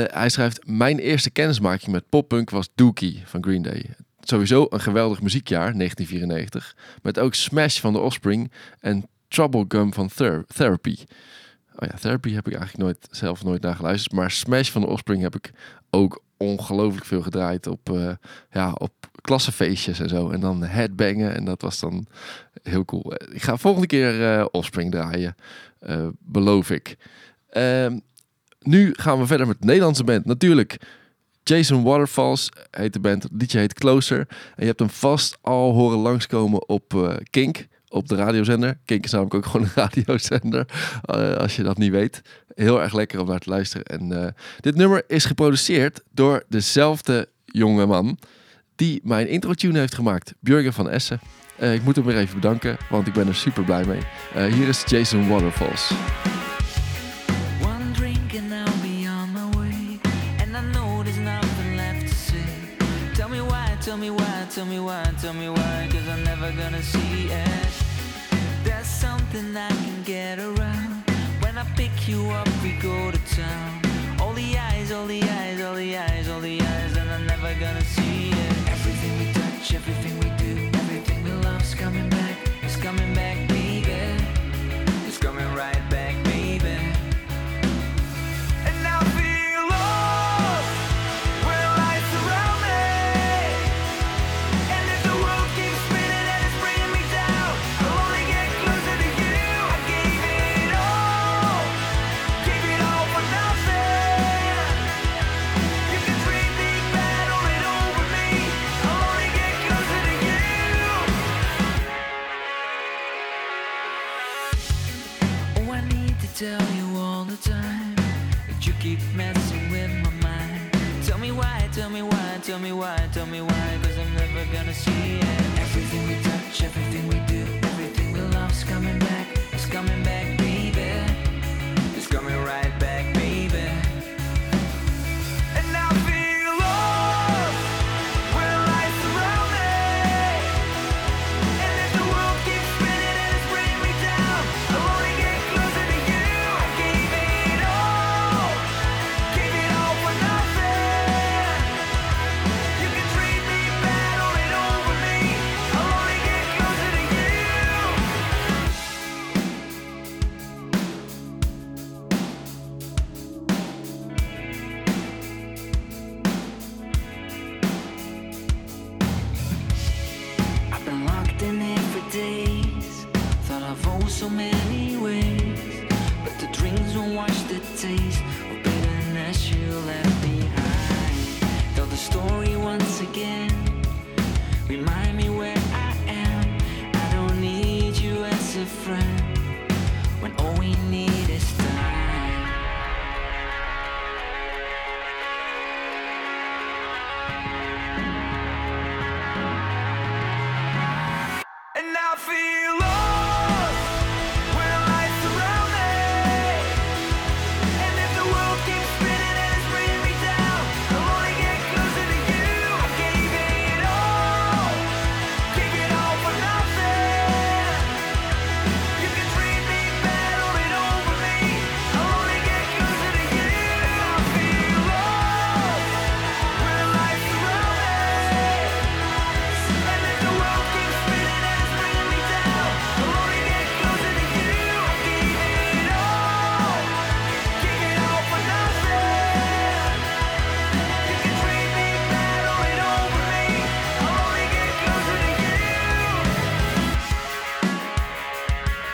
Hij 0.06 0.28
schrijft... 0.28 0.66
Mijn 0.66 0.98
eerste 0.98 1.30
kennismaking 1.30 1.92
met 1.92 2.08
poppunk 2.08 2.50
was 2.50 2.68
Dookie 2.74 3.22
van 3.24 3.42
Green 3.42 3.62
Day. 3.62 3.94
Sowieso 4.30 4.66
een 4.70 4.80
geweldig 4.80 5.22
muziekjaar, 5.22 5.72
1994. 5.76 6.76
Met 7.02 7.18
ook 7.18 7.34
Smash 7.34 7.80
van 7.80 7.92
The 7.92 7.98
Offspring 7.98 8.52
en 8.80 9.08
Troublegum 9.28 9.92
van 9.92 10.08
Ther- 10.08 10.44
Therapy. 10.54 10.96
Oh 11.76 11.88
ja, 11.90 11.98
Therapy 12.00 12.32
heb 12.32 12.46
ik 12.46 12.54
eigenlijk 12.54 12.84
nooit, 12.84 13.08
zelf 13.10 13.44
nooit 13.44 13.62
naar 13.62 13.74
geluisterd. 13.74 14.12
Maar 14.12 14.30
Smash 14.30 14.70
van 14.70 14.82
The 14.82 14.88
Offspring 14.88 15.22
heb 15.22 15.34
ik 15.34 15.50
ook 15.90 16.22
ongelooflijk 16.36 17.04
veel 17.04 17.22
gedraaid 17.22 17.66
op, 17.66 17.90
eh 17.90 18.10
ja, 18.50 18.72
op 18.72 18.92
klassenfeestjes 19.20 20.00
en 20.00 20.08
zo. 20.08 20.30
En 20.30 20.40
dan 20.40 20.62
headbangen 20.62 21.34
en 21.34 21.44
dat 21.44 21.62
was 21.62 21.80
dan 21.80 22.06
heel 22.62 22.84
cool. 22.84 23.12
Ik 23.32 23.42
ga 23.42 23.56
volgende 23.56 23.86
keer 23.86 24.24
eh, 24.24 24.44
Offspring 24.50 24.90
draaien, 24.90 25.34
eh, 25.78 26.06
beloof 26.18 26.70
ik. 26.70 26.96
Ehm, 27.50 27.98
nu 28.60 28.92
gaan 28.96 29.18
we 29.18 29.26
verder 29.26 29.46
met 29.46 29.56
de 29.60 29.66
Nederlandse 29.66 30.04
band. 30.04 30.24
Natuurlijk, 30.24 30.76
Jason 31.48 31.82
Waterfalls 31.82 32.48
heet 32.70 32.92
de 32.92 33.00
band. 33.00 33.22
Het 33.22 33.32
liedje 33.38 33.58
heet 33.58 33.74
Closer. 33.74 34.18
En 34.18 34.26
je 34.56 34.64
hebt 34.64 34.78
hem 34.78 34.90
vast 34.90 35.38
al 35.40 35.72
horen 35.72 35.98
langskomen 35.98 36.68
op 36.68 36.94
eh, 36.94 37.14
Kink, 37.30 37.66
op 37.88 38.08
de 38.08 38.14
radiozender. 38.14 38.78
Kink 38.84 39.04
is 39.04 39.10
namelijk 39.10 39.34
ook 39.34 39.46
gewoon 39.46 39.66
een 39.66 39.72
radiozender, 39.84 40.66
eh, 41.02 41.34
als 41.34 41.56
je 41.56 41.62
dat 41.62 41.78
niet 41.78 41.90
weet. 41.90 42.22
Heel 42.54 42.82
erg 42.82 42.92
lekker 42.92 43.20
om 43.20 43.26
naar 43.26 43.38
te 43.38 43.50
luisteren. 43.50 43.86
En 43.86 44.24
eh, 44.24 44.32
dit 44.60 44.74
nummer 44.74 45.02
is 45.06 45.24
geproduceerd 45.24 46.02
door 46.12 46.44
dezelfde 46.48 47.28
jonge 47.44 47.86
man 47.86 48.18
die 48.74 49.00
mijn 49.04 49.28
intro-tune 49.28 49.78
heeft 49.78 49.94
gemaakt, 49.94 50.34
Björgen 50.40 50.72
van 50.72 50.90
Essen. 50.90 51.20
Ik 51.58 51.82
moet 51.82 51.96
hem 51.96 52.04
weer 52.04 52.16
even 52.16 52.34
bedanken, 52.34 52.76
want 52.90 53.06
ik 53.06 53.12
ben 53.12 53.28
er 53.28 53.34
super 53.34 53.64
blij 53.64 53.84
mee. 53.84 54.50
Hier 54.50 54.68
is 54.68 54.82
Jason 54.86 55.28
Waterfalls. 55.28 55.92
Tell 64.58 64.66
me 64.66 64.80
why, 64.80 65.04
tell 65.20 65.34
me 65.34 65.48
why, 65.48 65.88
cause 65.88 66.08
I'm 66.08 66.24
never 66.24 66.50
gonna 66.50 66.82
see 66.82 67.28
it. 67.30 67.72
There's 68.64 68.88
something 68.88 69.56
I 69.56 69.68
can 69.68 70.02
get 70.02 70.40
around. 70.40 71.04
When 71.42 71.56
I 71.56 71.64
pick 71.76 72.08
you 72.08 72.28
up, 72.30 72.48
we 72.60 72.72
go 72.72 73.12
to 73.12 73.18
town. 73.36 73.80
All 74.20 74.32
the 74.32 74.58
eyes, 74.58 74.90
all 74.90 75.06
the 75.06 75.22
eyes, 75.22 75.60
all 75.60 75.76
the 75.76 75.96
eyes, 75.96 76.28
all 76.28 76.40
the 76.40 76.60
eyes, 76.60 76.96
and 76.96 77.08
I'm 77.08 77.24
never 77.24 77.54
gonna 77.60 77.84
see 77.84 78.07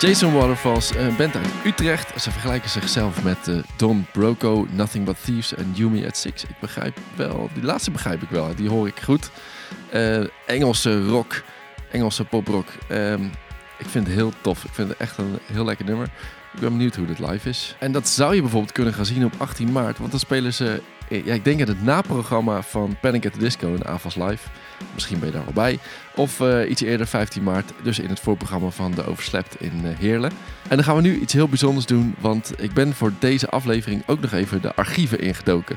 Jason 0.05 0.33
Waterfalls, 0.33 0.95
een 0.95 1.17
band 1.17 1.37
uit 1.37 1.47
Utrecht. 1.65 2.23
Ze 2.23 2.31
vergelijken 2.31 2.71
zichzelf 2.71 3.23
met 3.23 3.49
eh, 3.49 3.57
Don 3.77 4.07
Broco, 4.13 4.67
Nothing 4.71 5.05
But 5.05 5.25
Thieves 5.25 5.55
en 5.55 5.73
Yumi 5.75 6.07
at 6.07 6.17
Six. 6.17 6.43
Ik 6.43 6.59
begrijp 6.61 6.99
wel, 7.17 7.51
die 7.55 7.63
laatste 7.63 7.91
begrijp 7.91 8.23
ik 8.23 8.29
wel, 8.29 8.55
die 8.55 8.69
hoor 8.69 8.87
ik 8.87 9.01
goed. 9.01 9.31
Eh, 9.91 10.25
Engelse 10.47 11.07
rock, 11.07 11.43
Engelse 11.91 12.25
poprock. 12.25 12.67
Ehm, 12.89 13.23
ik 13.79 13.87
vind 13.87 14.07
het 14.07 14.17
heel 14.17 14.33
tof. 14.41 14.65
Ik 14.65 14.71
vind 14.73 14.89
het 14.89 14.99
echt 14.99 15.19
een 15.19 15.39
heel 15.53 15.65
lekker 15.65 15.85
nummer. 15.85 16.07
Ik 16.55 16.61
ben 16.61 16.71
benieuwd 16.71 16.97
hoe 16.97 17.07
dit 17.07 17.19
live 17.19 17.49
is. 17.49 17.77
En 17.79 17.93
dat 17.93 18.09
zou 18.09 18.35
je 18.35 18.41
bijvoorbeeld 18.41 18.73
kunnen 18.73 18.95
gaan 18.95 19.07
zien 19.07 19.25
op 19.25 19.35
18 19.39 19.73
maart. 19.73 19.99
Want 19.99 20.11
dan 20.11 20.21
spelen 20.21 20.55
ze 20.55 20.83
eh, 21.09 21.27
ja, 21.27 21.35
ik 21.35 21.45
denk 21.45 21.61
in 21.61 21.69
het 21.69 21.83
naprogramma 21.83 22.63
van 22.63 22.97
Panic 23.01 23.27
at 23.27 23.33
the 23.33 23.39
Disco 23.39 23.75
in 23.75 23.87
AVAS 23.87 24.15
Live. 24.15 24.49
Misschien 24.95 25.19
ben 25.19 25.29
je 25.29 25.35
daar 25.35 25.47
al 25.47 25.53
bij. 25.53 25.79
Of 26.15 26.41
eh, 26.41 26.71
iets 26.71 26.81
eerder, 26.83 27.07
15 27.07 27.43
maart, 27.43 27.73
dus 27.83 27.99
in 27.99 28.09
het 28.09 28.21
voorprogramma 28.21 28.69
van 28.69 28.93
de 28.93 29.07
Overslept 29.07 29.61
in 29.61 29.81
eh, 29.85 29.99
Heerlen. 29.99 30.31
En 30.69 30.77
dan 30.77 30.85
gaan 30.85 30.97
we 30.97 31.03
nu 31.03 31.21
iets 31.21 31.33
heel 31.33 31.49
bijzonders 31.49 31.87
doen, 31.87 32.15
want 32.19 32.53
ik 32.57 32.73
ben 32.73 32.95
voor 32.95 33.13
deze 33.19 33.49
aflevering 33.49 34.03
ook 34.07 34.21
nog 34.21 34.33
even 34.33 34.63
de 34.63 34.75
archieven 34.75 35.21
ingedoken. 35.21 35.77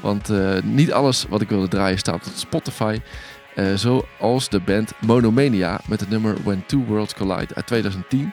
Want 0.00 0.30
eh, 0.30 0.62
niet 0.62 0.92
alles 0.92 1.26
wat 1.28 1.40
ik 1.40 1.48
wilde 1.48 1.68
draaien 1.68 1.98
staat 1.98 2.26
op 2.26 2.32
Spotify. 2.34 3.00
Zoals 3.74 4.48
de 4.48 4.60
band 4.60 4.92
Monomania 5.00 5.80
met 5.86 6.00
het 6.00 6.08
nummer 6.10 6.36
When 6.42 6.66
Two 6.66 6.84
Worlds 6.84 7.14
Collide 7.14 7.54
uit 7.54 7.66
2010. 7.66 8.32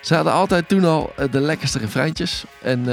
Ze 0.00 0.14
hadden 0.14 0.32
altijd 0.32 0.68
toen 0.68 0.84
al 0.84 1.12
de 1.30 1.40
lekkerste 1.40 1.78
refreintjes. 1.78 2.44
En 2.62 2.84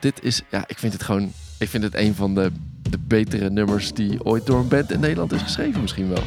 dit 0.00 0.22
is, 0.22 0.42
ja, 0.50 0.64
ik 0.66 0.78
vind 0.78 0.92
het 0.92 1.02
gewoon, 1.02 1.32
ik 1.58 1.68
vind 1.68 1.82
het 1.82 1.94
een 1.94 2.14
van 2.14 2.34
de, 2.34 2.50
de 2.90 2.98
betere 3.06 3.50
nummers 3.50 3.92
die 3.92 4.24
ooit 4.24 4.46
door 4.46 4.58
een 4.58 4.68
band 4.68 4.92
in 4.92 5.00
Nederland 5.00 5.32
is 5.32 5.42
geschreven 5.42 5.80
misschien 5.80 6.08
wel. 6.08 6.22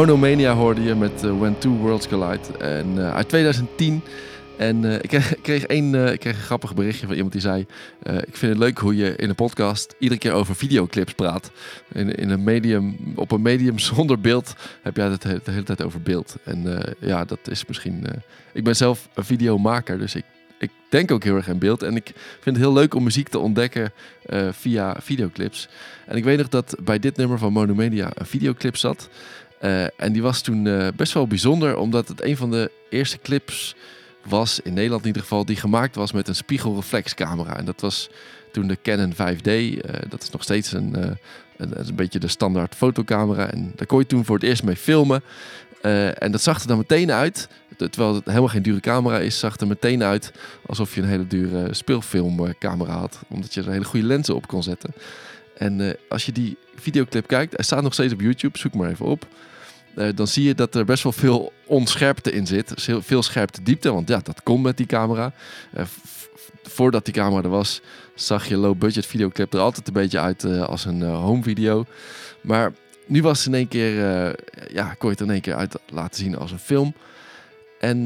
Monomania 0.00 0.54
hoorde 0.54 0.82
je 0.82 0.94
met 0.94 1.24
eh, 1.24 1.38
When 1.38 1.58
Two 1.58 1.70
Worlds 1.70 2.08
Collide. 2.08 2.58
En, 2.58 2.98
eh, 2.98 3.14
uit 3.14 3.28
2010. 3.28 4.02
En 4.56 4.84
eh, 4.84 4.94
ik 4.94 5.08
kreeg, 5.08 5.64
eh, 5.64 6.12
ik 6.12 6.20
kreeg 6.20 6.36
een 6.36 6.42
grappig 6.42 6.74
berichtje 6.74 7.06
van 7.06 7.14
iemand 7.14 7.32
die 7.32 7.40
zei... 7.40 7.66
ik 8.02 8.36
vind 8.36 8.52
het 8.52 8.58
leuk 8.58 8.78
hoe 8.78 8.96
je 8.96 9.16
in 9.16 9.28
een 9.28 9.34
podcast 9.34 9.94
iedere 9.98 10.20
keer 10.20 10.32
over 10.32 10.54
videoclips 10.54 11.12
praat. 11.12 11.50
In, 11.92 12.14
in 12.14 12.30
een 12.30 12.44
medium, 12.44 12.96
op 13.14 13.30
een 13.30 13.42
medium 13.42 13.78
zonder 13.94 14.20
beeld 14.20 14.54
heb 14.82 14.96
jij 14.96 15.06
het 15.06 15.22
de 15.22 15.40
hele 15.44 15.62
tijd 15.62 15.82
over 15.82 16.02
beeld. 16.02 16.36
En 16.44 16.94
ja, 16.98 17.24
dat 17.24 17.38
is 17.44 17.66
misschien... 17.66 18.06
ik 18.52 18.64
ben 18.64 18.76
zelf 18.76 19.08
een 19.14 19.24
videomaker, 19.24 19.98
dus 19.98 20.14
ik, 20.14 20.24
ik 20.58 20.70
denk 20.88 21.10
ook 21.10 21.24
heel 21.24 21.36
erg 21.36 21.48
in 21.48 21.58
beeld. 21.58 21.82
En 21.82 21.96
ik 21.96 22.12
vind 22.40 22.56
het 22.56 22.64
heel 22.64 22.74
leuk 22.74 22.94
om 22.94 23.02
muziek 23.02 23.28
te 23.28 23.38
ontdekken 23.38 23.92
via 24.50 24.96
videoclips. 25.00 25.68
En 26.06 26.16
ik 26.16 26.24
weet 26.24 26.38
nog 26.38 26.48
dat 26.48 26.76
bij 26.82 26.98
dit 26.98 27.16
nummer 27.16 27.38
van 27.38 27.52
Monomedia 27.52 28.10
een 28.14 28.26
videoclip 28.26 28.76
zat... 28.76 29.08
Eh, 29.60 29.82
en 29.96 30.12
die 30.12 30.22
was 30.22 30.40
toen 30.40 30.66
eh, 30.66 30.88
best 30.96 31.12
wel 31.12 31.26
bijzonder, 31.26 31.76
omdat 31.76 32.08
het 32.08 32.22
een 32.22 32.36
van 32.36 32.50
de 32.50 32.70
eerste 32.90 33.18
clips 33.18 33.74
was, 34.24 34.60
in 34.60 34.74
Nederland 34.74 35.00
in 35.00 35.06
ieder 35.06 35.22
geval, 35.22 35.44
die 35.44 35.56
gemaakt 35.56 35.94
was 35.94 36.12
met 36.12 36.28
een 36.28 36.34
spiegelreflexcamera. 36.34 37.56
En 37.56 37.64
dat 37.64 37.80
was 37.80 38.10
toen 38.52 38.66
de 38.66 38.78
Canon 38.82 39.12
5D. 39.12 39.46
eh, 39.46 39.74
dat 40.08 40.22
is 40.22 40.30
nog 40.30 40.42
steeds 40.42 40.72
een, 40.72 40.94
een, 41.56 41.88
een 41.88 41.94
beetje 41.94 42.18
de 42.18 42.28
standaard 42.28 42.74
fotocamera. 42.74 43.50
En 43.50 43.72
daar 43.76 43.86
kon 43.86 43.98
je 43.98 44.06
toen 44.06 44.24
voor 44.24 44.34
het 44.34 44.44
eerst 44.44 44.62
mee 44.62 44.76
filmen. 44.76 45.22
En 46.18 46.32
dat 46.32 46.42
zag 46.42 46.60
er 46.60 46.66
dan 46.66 46.76
meteen 46.76 47.12
uit, 47.12 47.48
terwijl 47.76 48.14
het 48.14 48.24
helemaal 48.24 48.48
geen 48.48 48.62
dure 48.62 48.80
camera 48.80 49.18
is, 49.18 49.38
zag 49.38 49.56
er 49.56 49.66
meteen 49.66 50.02
uit 50.02 50.32
alsof 50.66 50.94
je 50.94 51.02
een 51.02 51.08
hele 51.08 51.26
dure 51.26 51.74
speelfilmcamera 51.74 52.92
had. 52.92 53.20
Omdat 53.28 53.54
je 53.54 53.62
er 53.62 53.70
hele 53.70 53.84
goede 53.84 54.06
lenzen 54.06 54.34
op 54.34 54.46
kon 54.46 54.62
zetten. 54.62 54.94
En 55.56 55.80
eh, 55.80 55.94
als 56.08 56.26
je 56.26 56.32
die 56.32 56.56
videoclip 56.74 57.26
kijkt, 57.26 57.56
hij 57.56 57.64
staat 57.64 57.82
nog 57.82 57.92
steeds 57.92 58.12
op 58.12 58.20
YouTube, 58.20 58.58
zoek 58.58 58.74
maar 58.74 58.90
even 58.90 59.06
op. 59.06 59.26
Eh, 59.94 60.08
dan 60.14 60.26
zie 60.26 60.44
je 60.44 60.54
dat 60.54 60.74
er 60.74 60.84
best 60.84 61.02
wel 61.02 61.12
veel 61.12 61.52
onscherpte 61.66 62.32
in 62.32 62.46
zit. 62.46 62.74
Dus 62.74 63.04
veel 63.04 63.22
scherpte 63.22 63.62
diepte, 63.62 63.92
want 63.92 64.08
ja, 64.08 64.20
dat 64.22 64.42
kon 64.42 64.60
met 64.60 64.76
die 64.76 64.86
camera. 64.86 65.32
Eh, 65.72 65.84
voordat 66.62 67.04
die 67.04 67.14
camera 67.14 67.42
er 67.42 67.48
was, 67.48 67.80
zag 68.14 68.48
je 68.48 68.56
low-budget 68.56 69.06
videoclip 69.06 69.54
er 69.54 69.60
altijd 69.60 69.86
een 69.86 69.92
beetje 69.92 70.20
uit 70.20 70.44
als 70.44 70.84
een 70.84 71.02
home 71.02 71.42
video. 71.42 71.84
Maar 72.40 72.72
nu 73.06 73.22
was 73.22 73.38
het 73.38 73.46
in 73.46 73.54
één 73.54 73.68
keer, 73.68 73.94
ja, 74.72 74.94
kon 74.98 75.10
je 75.10 75.16
het 75.16 75.20
in 75.20 75.30
één 75.30 75.40
keer 75.40 75.54
uit 75.54 75.78
laten 75.88 76.20
zien 76.20 76.36
als 76.36 76.52
een 76.52 76.58
film. 76.58 76.94
En 77.80 78.02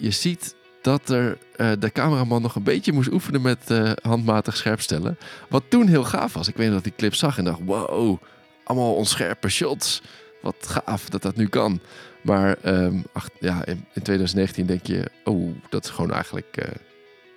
je 0.00 0.10
ziet 0.10 0.54
dat 0.88 1.08
er, 1.08 1.38
eh, 1.56 1.72
de 1.78 1.90
cameraman 1.90 2.42
nog 2.42 2.54
een 2.54 2.62
beetje 2.62 2.92
moest 2.92 3.12
oefenen 3.12 3.42
met 3.42 3.70
eh, 3.70 3.90
handmatig 4.02 4.56
scherpstellen. 4.56 5.18
Wat 5.48 5.62
toen 5.68 5.86
heel 5.86 6.04
gaaf 6.04 6.32
was. 6.32 6.48
Ik 6.48 6.56
weet 6.56 6.68
dat 6.68 6.78
ik 6.78 6.84
die 6.84 6.92
clip 6.96 7.14
zag 7.14 7.38
en 7.38 7.44
dacht, 7.44 7.60
wow, 7.64 8.18
allemaal 8.64 8.94
onscherpe 8.94 9.48
shots. 9.48 10.02
Wat 10.42 10.56
gaaf 10.60 11.08
dat 11.08 11.22
dat 11.22 11.36
nu 11.36 11.48
kan. 11.48 11.80
Maar 12.22 12.56
ehm, 12.62 13.00
ach, 13.12 13.28
ja, 13.40 13.64
in, 13.64 13.84
in 13.92 14.02
2019 14.02 14.66
denk 14.66 14.86
je, 14.86 15.10
oh, 15.24 15.56
dat 15.68 15.84
is 15.84 15.90
gewoon 15.90 16.12
eigenlijk 16.12 16.56
eh, 16.56 16.68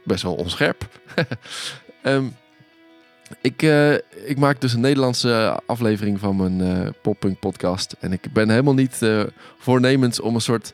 best 0.03 0.23
wel 0.23 0.33
onscherp. 0.33 0.87
Ehm, 2.01 2.25
ik, 3.41 3.61
ik 4.25 4.37
maak 4.37 4.61
dus 4.61 4.73
een 4.73 4.79
Nederlandse 4.79 5.59
aflevering 5.65 6.19
van 6.19 6.35
mijn 6.35 6.61
eh 6.61 6.89
poppunk 7.01 7.39
podcast. 7.39 7.95
En 7.99 8.13
ik 8.13 8.33
ben 8.33 8.49
helemaal 8.49 8.73
niet 8.73 9.01
eh, 9.01 9.23
voornemens 9.57 10.19
om 10.19 10.35
een 10.35 10.41
soort, 10.41 10.73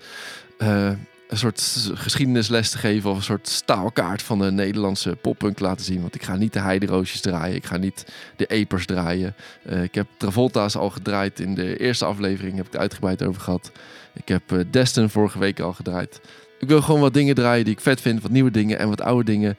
een 1.27 1.37
soort 1.37 1.89
geschiedenisles 1.93 2.69
te 2.69 2.77
geven. 2.77 3.09
Of 3.09 3.17
een 3.17 3.23
soort 3.23 3.47
staalkaart 3.47 4.21
van 4.21 4.39
de 4.39 4.51
Nederlandse 4.51 5.15
poppunk 5.21 5.57
te 5.57 5.63
laten 5.63 5.85
zien. 5.85 6.01
Want 6.01 6.15
ik 6.15 6.23
ga 6.23 6.35
niet 6.35 6.53
de 6.53 6.59
heideroosjes 6.59 7.21
draaien. 7.21 7.55
Ik 7.55 7.65
ga 7.65 7.77
niet 7.77 8.05
de 8.35 8.45
epers 8.45 8.85
draaien. 8.85 9.35
Eh, 9.63 9.83
ik 9.83 9.95
heb 9.95 10.07
Travolta's 10.17 10.75
al 10.75 10.89
gedraaid 10.89 11.39
in 11.39 11.55
de 11.55 11.77
eerste 11.77 12.05
aflevering. 12.05 12.55
Heb 12.55 12.65
ik 12.65 12.71
het 12.71 12.81
uitgebreid 12.81 13.23
over 13.23 13.41
gehad. 13.41 13.71
Ik 14.13 14.27
heb 14.27 14.51
eh, 14.51 14.59
Destin 14.71 15.09
vorige 15.09 15.39
week 15.39 15.59
al 15.59 15.73
gedraaid. 15.73 16.21
Ik 16.59 16.67
wil 16.67 16.81
gewoon 16.81 17.01
wat 17.01 17.13
dingen 17.13 17.35
draaien 17.35 17.65
die 17.65 17.73
ik 17.73 17.81
vet 17.81 18.01
vind. 18.01 18.21
Wat 18.21 18.31
nieuwe 18.31 18.51
dingen 18.51 18.79
en 18.79 18.89
wat 18.89 19.01
oude 19.01 19.31
dingen. 19.31 19.57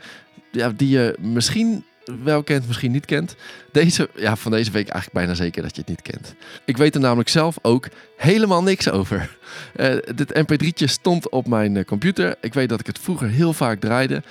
Ja, 0.51 0.71
die 0.71 0.89
je 0.89 1.17
misschien 1.21 1.85
wel 2.25 2.43
kent, 2.43 2.67
misschien 2.67 2.91
niet 2.93 3.05
kent. 3.07 3.35
Deze, 3.73 4.09
ja, 4.15 4.37
van 4.37 4.51
deze 4.51 4.71
week 4.71 4.89
eigenlijk 4.89 5.13
bijna 5.13 5.35
zeker 5.35 5.63
dat 5.63 5.75
je 5.75 5.81
het 5.81 5.91
niet 5.91 6.03
kent. 6.03 6.35
Ik 6.65 6.77
weet 6.77 6.95
er 6.95 7.01
namelijk 7.01 7.29
zelf 7.29 7.59
ook 7.63 7.89
helemaal 8.17 8.63
niks 8.63 8.91
over. 8.91 9.37
Eh, 9.77 9.95
dit 10.15 10.33
mp3'tje 10.35 10.85
stond 10.85 11.29
op 11.29 11.47
mijn 11.49 11.77
eh, 11.77 11.85
computer. 11.85 12.37
Ik 12.41 12.55
weet 12.55 12.69
dat 12.69 12.81
ik 12.81 12.87
het 12.87 12.99
vroeger 12.99 13.29
heel 13.29 13.53
vaak 13.53 13.81
draaide. 13.81 14.23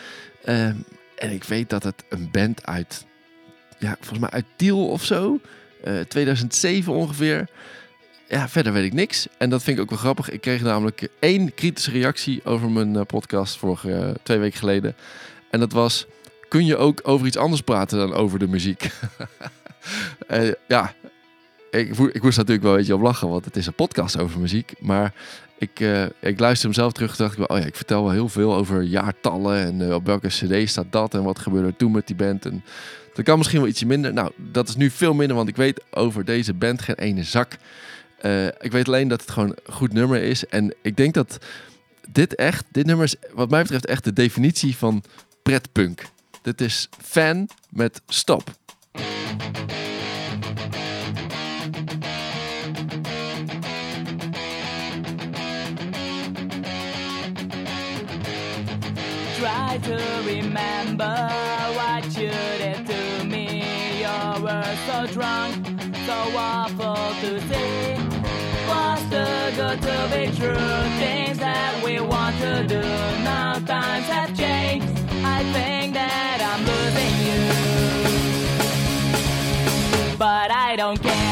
Eh, 0.44 0.66
en 1.16 1.32
ik 1.32 1.44
weet 1.44 1.70
dat 1.70 1.84
het 1.84 2.04
een 2.10 2.30
band 2.32 2.66
uit, 2.66 3.06
ja, 3.78 3.96
volgens 4.00 4.20
mij 4.20 4.30
uit 4.30 4.46
Tiel 4.56 4.88
of 4.88 5.04
zo. 5.04 5.40
eh, 5.84 6.00
2007 6.00 6.94
ongeveer. 6.94 7.48
Ja, 8.30 8.50
verder 8.50 8.74
weet 8.74 8.86
ik 8.86 8.94
niks. 8.94 9.28
En 9.38 9.50
dat 9.50 9.64
vind 9.64 9.78
ik 9.78 9.84
ook 9.84 9.90
wel 9.90 10.00
grappig. 10.00 10.30
Ik 10.30 10.42
kreeg 10.42 10.62
namelijk 10.62 11.08
één 11.20 11.54
kritische 11.54 11.92
reactie 11.92 12.42
over 12.46 12.70
mijn 12.70 12.96
eh, 12.96 13.02
podcast 13.02 13.58
vorige 13.58 13.92
eh, 13.94 14.10
twee 14.24 14.38
weken 14.38 14.60
geleden. 14.60 14.96
En 15.52 15.60
dat 15.60 15.72
was: 15.72 16.06
kun 16.48 16.66
je 16.66 16.78
ook 16.78 17.00
over 17.04 17.28
iets 17.28 17.38
anders 17.38 17.62
praten 17.62 17.98
dan 17.98 18.14
over 18.14 18.40
de 18.40 18.48
muziek? 18.48 18.90
Eh, 20.28 20.52
ja, 20.68 20.94
ik, 21.72 21.98
ik 21.98 22.24
moest 22.24 22.38
natuurlijk 22.38 22.64
wel 22.64 22.72
een 22.72 22.78
beetje 22.78 22.96
op 22.96 23.02
lachen, 23.02 23.30
want 23.30 23.46
het 23.46 23.56
is 23.56 23.68
een 23.68 23.74
podcast 23.74 24.20
over 24.20 24.40
muziek. 24.40 24.74
Maar 24.80 25.14
ik, 25.58 25.80
eh, 25.80 26.04
ik 26.20 26.40
luister 26.40 26.66
hem 26.66 26.74
zelf 26.74 26.92
terug 26.94 27.12
en 27.12 27.18
dacht 27.18 27.38
ik 27.38 27.52
oh 27.52 27.58
ja, 27.58 27.66
ik 27.66 27.76
vertel 27.76 28.04
wel 28.04 28.12
heel 28.12 28.30
veel 28.30 28.56
over 28.56 28.82
jaartallen 28.82 29.66
en 29.66 29.82
eh, 29.82 29.94
op 29.94 30.06
welke 30.06 30.28
cd 30.28 30.70
staat 30.70 30.92
dat 30.92 31.14
en 31.14 31.24
wat 31.24 31.40
gebeurde 31.40 31.68
er 31.68 31.76
toen 31.76 31.92
met 31.92 32.08
die 32.08 32.16
band. 32.16 32.46
En 32.46 32.64
dat 33.14 33.26
kan 33.26 33.38
misschien 33.38 33.60
wel 33.60 33.70
ietsje 33.70 33.86
minder. 33.86 34.14
Nou, 34.14 34.32
dat 34.36 34.68
is 34.68 34.76
nu 34.76 34.90
veel 34.90 35.14
minder, 35.14 35.36
want 35.36 35.50
ik 35.50 35.56
weet 35.56 35.84
over 35.92 36.26
deze 36.26 36.54
band 36.54 36.82
geen 36.82 36.98
ene 36.98 37.24
zak. 37.24 37.58
Ik 38.60 38.72
weet 38.72 38.88
alleen 38.88 39.08
dat 39.08 39.22
het 39.22 39.32
gewoon 39.32 39.50
een 39.50 39.74
goed 39.74 39.94
nummer 39.94 40.24
is. 40.24 40.46
En 40.46 40.74
ik 40.82 40.98
denk 40.98 41.14
dat 41.14 41.38
dit 42.10 42.36
echt, 42.36 42.66
dit 42.72 42.86
nummer 42.86 43.06
is 43.06 43.16
wat 43.34 43.50
mij 43.50 43.62
betreft 43.62 43.86
echt 43.86 44.04
de 44.04 44.14
definitie 44.14 44.76
van 44.76 45.04
pretpunk. 45.44 46.04
Dit 46.48 46.62
is 46.62 46.88
fan 46.98 47.48
met 47.70 48.02
stop. 48.08 48.44
Try 59.36 59.78
to 59.82 59.98
remember 60.26 61.30
what 61.76 62.06
you 62.16 62.32
did 62.58 62.86
to 62.86 63.26
me. 63.26 63.64
You 64.00 64.42
were 64.42 64.76
so 64.88 65.06
drunk, 65.12 65.68
so 66.06 66.18
awful 66.38 66.96
to 67.22 67.42
see. 67.42 67.98
Was 68.70 69.02
too 69.10 69.56
good 69.58 69.82
to 69.82 70.10
be 70.14 70.26
true. 70.38 70.56
Things 70.98 71.40
that 71.40 71.84
we 71.84 72.00
want 72.00 72.38
to 72.40 72.66
do. 72.68 73.17
Don't 80.78 81.02
care. 81.02 81.27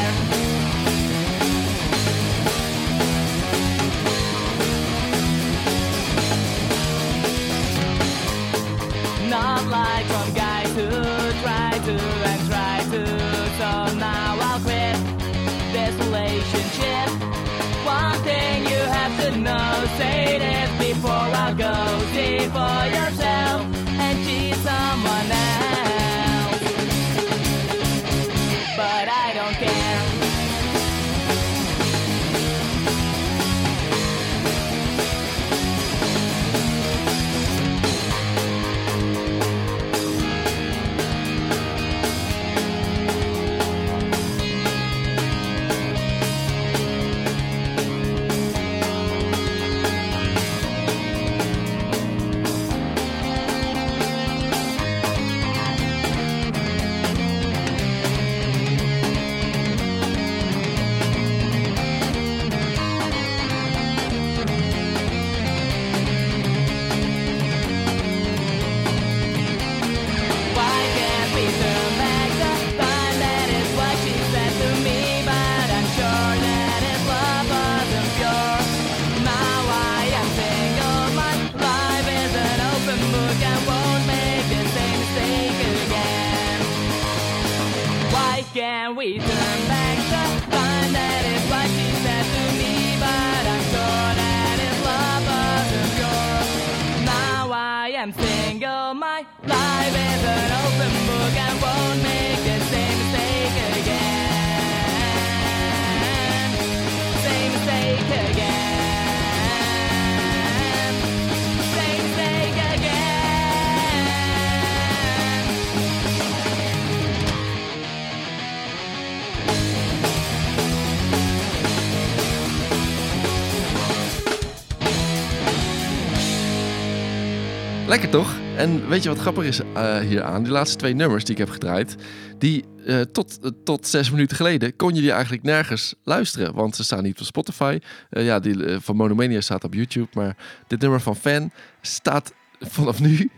Lekker 127.96 128.14
toch? 128.14 128.34
En 128.56 128.88
weet 128.88 129.02
je 129.02 129.08
wat 129.08 129.18
grappig 129.18 129.44
is 129.44 129.60
eh 129.74 129.98
hieraan? 129.98 130.42
Die 130.42 130.52
laatste 130.52 130.76
twee 130.76 130.94
nummers 130.94 131.24
die 131.24 131.32
ik 131.32 131.38
heb 131.38 131.50
gedraaid, 131.50 131.96
die 132.38 132.64
eh, 132.86 133.00
tot, 133.00 133.38
eh, 133.42 133.50
tot 133.64 133.86
zes 133.86 134.10
minuten 134.10 134.36
geleden 134.36 134.76
kon 134.76 134.94
je 134.94 135.00
die 135.00 135.12
eigenlijk 135.12 135.42
nergens 135.42 135.94
luisteren. 136.02 136.54
Want 136.54 136.76
ze 136.76 136.84
staan 136.84 137.02
niet 137.02 137.20
op 137.20 137.26
Spotify. 137.26 137.78
Ja, 138.10 138.38
die 138.40 138.78
van 138.80 138.96
Monomania 138.96 139.40
staat 139.40 139.64
op 139.64 139.74
YouTube. 139.74 140.08
Maar 140.12 140.36
dit 140.66 140.80
nummer 140.80 141.00
van 141.00 141.16
Fan 141.16 141.50
staat 141.80 142.34
vanaf 142.60 143.00
nu 143.00 143.30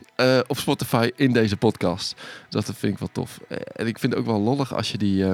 op 0.46 0.58
Spotify 0.58 1.10
in 1.16 1.32
deze 1.32 1.56
podcast. 1.56 2.14
Dus 2.48 2.64
dat 2.64 2.76
vind 2.76 2.92
ik 2.92 2.98
wel 2.98 3.10
tof. 3.12 3.40
En 3.72 3.86
ik 3.86 3.98
vind 3.98 4.12
het 4.12 4.22
ook 4.22 4.28
wel 4.28 4.40
lollig 4.40 4.74
als 4.74 4.92
je 4.92 4.98
die... 4.98 5.24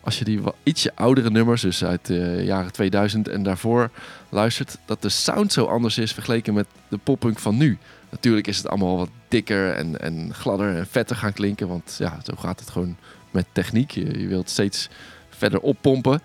als 0.00 0.18
je 0.18 0.24
die 0.24 0.42
wat 0.42 0.54
ietsje 0.62 0.92
oudere 0.94 1.30
nummers, 1.30 1.62
dus 1.62 1.84
uit 1.84 2.06
de 2.06 2.42
jaren 2.44 2.72
2000 2.72 3.28
en 3.28 3.42
daarvoor 3.42 3.90
luistert, 4.28 4.78
dat 4.84 5.02
de 5.02 5.08
sound 5.08 5.52
zo 5.52 5.64
anders 5.64 5.98
is 5.98 6.12
vergeleken 6.12 6.54
met 6.54 6.66
de 6.88 6.98
poppunk 6.98 7.38
van 7.38 7.56
nu. 7.56 7.78
Natuurlijk 8.10 8.46
is 8.46 8.56
het 8.56 8.68
allemaal 8.68 8.96
wat 8.96 9.10
dikker 9.28 9.72
en, 9.72 10.00
en 10.00 10.34
gladder 10.34 10.76
en 10.76 10.86
vetter 10.86 11.16
gaan 11.16 11.32
klinken, 11.32 11.68
want 11.68 11.96
ja, 11.98 12.18
zo 12.24 12.34
gaat 12.38 12.60
het 12.60 12.70
gewoon 12.70 12.96
met 13.30 13.46
techniek. 13.52 13.90
Je, 13.90 14.26
wilt 14.26 14.50
steeds 14.50 14.88
verder 15.28 15.60
oppompen. 15.60 16.20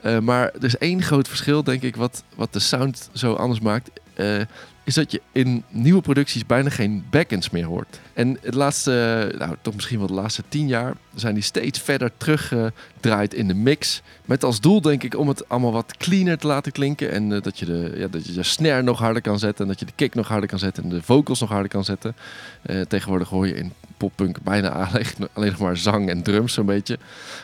Eh, 0.00 0.18
maar 0.18 0.52
er 0.54 0.64
is 0.64 0.78
één 0.78 1.02
groot 1.02 1.28
verschil, 1.28 1.64
denk 1.64 1.82
ik, 1.82 1.96
wat, 1.96 2.24
wat 2.34 2.52
de 2.52 2.58
sound 2.58 3.10
zo 3.12 3.34
anders 3.34 3.60
maakt. 3.60 3.90
eh, 4.14 4.40
is 4.84 4.94
dat 4.94 5.12
je 5.12 5.20
in 5.32 5.64
nieuwe 5.68 6.00
producties 6.00 6.46
bijna 6.46 6.70
geen 6.70 7.04
backends 7.10 7.50
meer 7.50 7.64
hoort. 7.64 8.00
En 8.12 8.38
het 8.40 8.54
laatste, 8.54 9.34
nou 9.38 9.56
toch 9.60 9.74
misschien 9.74 9.98
wel 9.98 10.06
de 10.06 10.12
laatste 10.12 10.42
tien 10.48 10.66
jaar, 10.66 10.94
zijn 11.14 11.34
die 11.34 11.42
steeds 11.42 11.78
verder 11.80 12.10
teruggedraaid 12.16 13.34
in 13.34 13.48
de 13.48 13.54
mix. 13.54 14.02
Met 14.24 14.44
als 14.44 14.60
doel 14.60 14.80
denk 14.80 15.02
ik 15.02 15.18
om 15.18 15.28
het 15.28 15.48
allemaal 15.48 15.72
wat 15.72 15.96
cleaner 15.96 16.38
te 16.38 16.46
laten 16.46 16.72
klinken. 16.72 17.10
En 17.10 17.32
eh, 17.32 17.42
dat, 17.42 17.58
je 17.58 17.64
de, 17.64 17.92
ja, 17.96 18.08
dat 18.08 18.26
je 18.26 18.32
de 18.32 18.42
snare 18.42 18.82
nog 18.82 18.98
harder 18.98 19.22
kan 19.22 19.38
zetten. 19.38 19.64
En 19.64 19.70
dat 19.70 19.80
je 19.80 19.86
de 19.86 19.92
kick 19.94 20.14
nog 20.14 20.28
harder 20.28 20.48
kan 20.48 20.58
zetten. 20.58 20.82
En 20.82 20.88
de 20.88 21.02
vocals 21.02 21.40
nog 21.40 21.50
harder 21.50 21.68
kan 21.68 21.84
zetten. 21.84 22.14
Eh, 22.62 22.80
tegenwoordig 22.80 23.28
hoor 23.28 23.46
je 23.46 23.54
in 23.54 23.72
poppunk 23.96 24.40
bijna 24.42 24.68
alleen, 25.32 25.50
nog 25.50 25.58
maar 25.58 25.76
zang 25.76 26.08
en 26.08 26.22
drums 26.22 26.52
zo'n 26.52 26.66
beetje. 26.66 26.98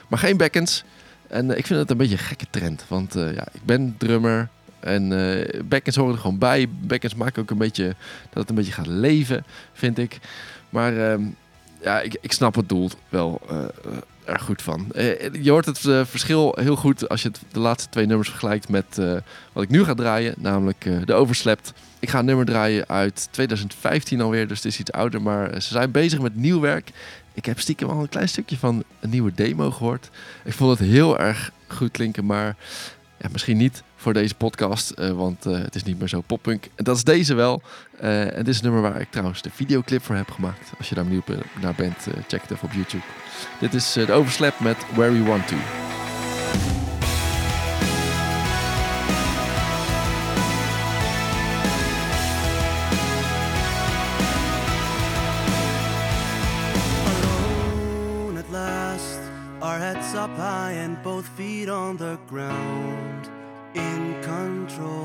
Maar 0.08 0.18
geen 0.18 0.36
backends. 0.36 0.84
En 1.26 1.50
eh, 1.50 1.58
ik 1.58 1.66
vind 1.66 1.80
het 1.80 1.90
een 1.90 1.96
beetje 1.96 2.16
een 2.16 2.24
gekke 2.24 2.46
trend. 2.50 2.84
Want 2.88 3.14
ja, 3.14 3.46
ik 3.52 3.64
ben 3.64 3.94
drummer. 3.98 4.48
En 4.80 5.08
backends 5.64 5.96
horen 5.98 6.14
er 6.14 6.20
gewoon 6.20 6.38
bij. 6.38 6.68
Backends 6.80 7.14
maken 7.14 7.42
ook 7.42 7.50
een 7.50 7.58
beetje 7.58 7.94
dat 8.30 8.40
het 8.40 8.48
een 8.48 8.54
beetje 8.54 8.72
gaat 8.72 8.86
leven, 8.86 9.44
vind 9.72 9.98
ik. 9.98 10.18
Maar 10.68 11.10
ehm, 11.10 11.22
ja, 11.82 12.00
ik, 12.00 12.16
ik 12.20 12.32
snap 12.32 12.54
het 12.54 12.68
doel 12.68 12.90
wel 13.08 13.40
eh, 13.48 13.64
erg 14.24 14.42
goed 14.42 14.62
van. 14.62 14.86
Eh, 14.92 15.32
je 15.42 15.50
hoort 15.50 15.66
het 15.66 15.78
verschil 16.08 16.56
heel 16.60 16.76
goed 16.76 17.08
als 17.08 17.22
je 17.22 17.28
het, 17.28 17.40
de 17.52 17.60
laatste 17.60 17.90
twee 17.90 18.06
nummers 18.06 18.28
vergelijkt 18.28 18.68
met 18.68 19.00
wat 19.52 19.62
ik 19.62 19.68
nu 19.68 19.84
ga 19.84 19.94
draaien, 19.94 20.34
namelijk 20.36 20.88
de 21.04 21.14
Overslept. 21.14 21.72
Ik 21.98 22.10
ga 22.10 22.18
een 22.18 22.24
nummer 22.24 22.46
draaien 22.46 22.88
uit 22.88 23.28
2015 23.30 24.20
alweer, 24.20 24.48
dus 24.48 24.56
het 24.56 24.72
is 24.72 24.78
iets 24.78 24.92
ouder, 24.92 25.22
maar 25.22 25.62
ze 25.62 25.68
zijn 25.68 25.90
bezig 25.90 26.20
met 26.20 26.36
nieuw 26.36 26.60
werk. 26.60 26.90
Ik 27.38 27.44
heb 27.44 27.60
stiekem 27.60 27.88
al 27.88 28.00
een 28.00 28.08
klein 28.08 28.28
stukje 28.28 28.56
van 28.56 28.84
een 29.00 29.10
nieuwe 29.10 29.32
demo 29.34 29.70
gehoord. 29.70 30.10
Ik 30.44 30.52
vond 30.52 30.78
het 30.78 30.88
heel 30.88 31.18
erg 31.18 31.52
goed 31.66 31.90
klinken, 31.90 32.26
maar 32.26 32.56
ja, 33.16 33.28
misschien 33.32 33.56
niet 33.56 33.82
voor 34.00 34.12
deze 34.12 34.34
podcast, 34.34 34.90
eh, 34.90 35.10
want 35.10 35.46
eh, 35.46 35.52
het 35.58 35.74
is 35.74 35.82
niet 35.82 35.98
meer 35.98 36.08
zo 36.08 36.20
poppunk. 36.20 36.64
En 36.74 36.84
dat 36.84 36.96
is 36.96 37.04
deze 37.04 37.34
wel. 37.34 37.62
Eh, 38.00 38.20
en 38.36 38.44
dit 38.44 38.48
is 38.48 38.56
een 38.62 38.70
nummer 38.72 38.90
waar 38.90 39.00
ik 39.00 39.10
trouwens 39.10 39.42
de 39.42 39.50
videoclip 39.50 40.02
voor 40.02 40.14
heb 40.16 40.30
gemaakt. 40.30 40.70
Als 40.78 40.88
je 40.88 40.94
daar 40.94 41.04
benieuwd 41.04 41.24
be- 41.24 41.38
naar 41.60 41.74
bent, 41.74 42.06
check 42.28 42.42
het 42.42 42.50
even 42.50 42.68
op 42.68 42.72
YouTube. 42.74 43.04
Dit 43.60 43.74
is 43.74 43.92
de 43.92 44.12
Overslap 44.12 44.60
met 44.60 44.76
Where 44.94 45.12
We 45.12 45.22
Want 45.22 45.48
To. 45.48 45.56
alone 57.14 58.38
at 58.38 58.48
last. 58.50 59.20
Our 59.60 59.78
heads 59.78 60.14
up 60.14 60.30
high 60.36 60.72
and 60.84 61.02
both 61.02 61.26
feet 61.36 61.68
on 61.68 61.96
the 61.96 62.18
ground. 62.28 63.07
In 63.74 64.22
control. 64.22 65.04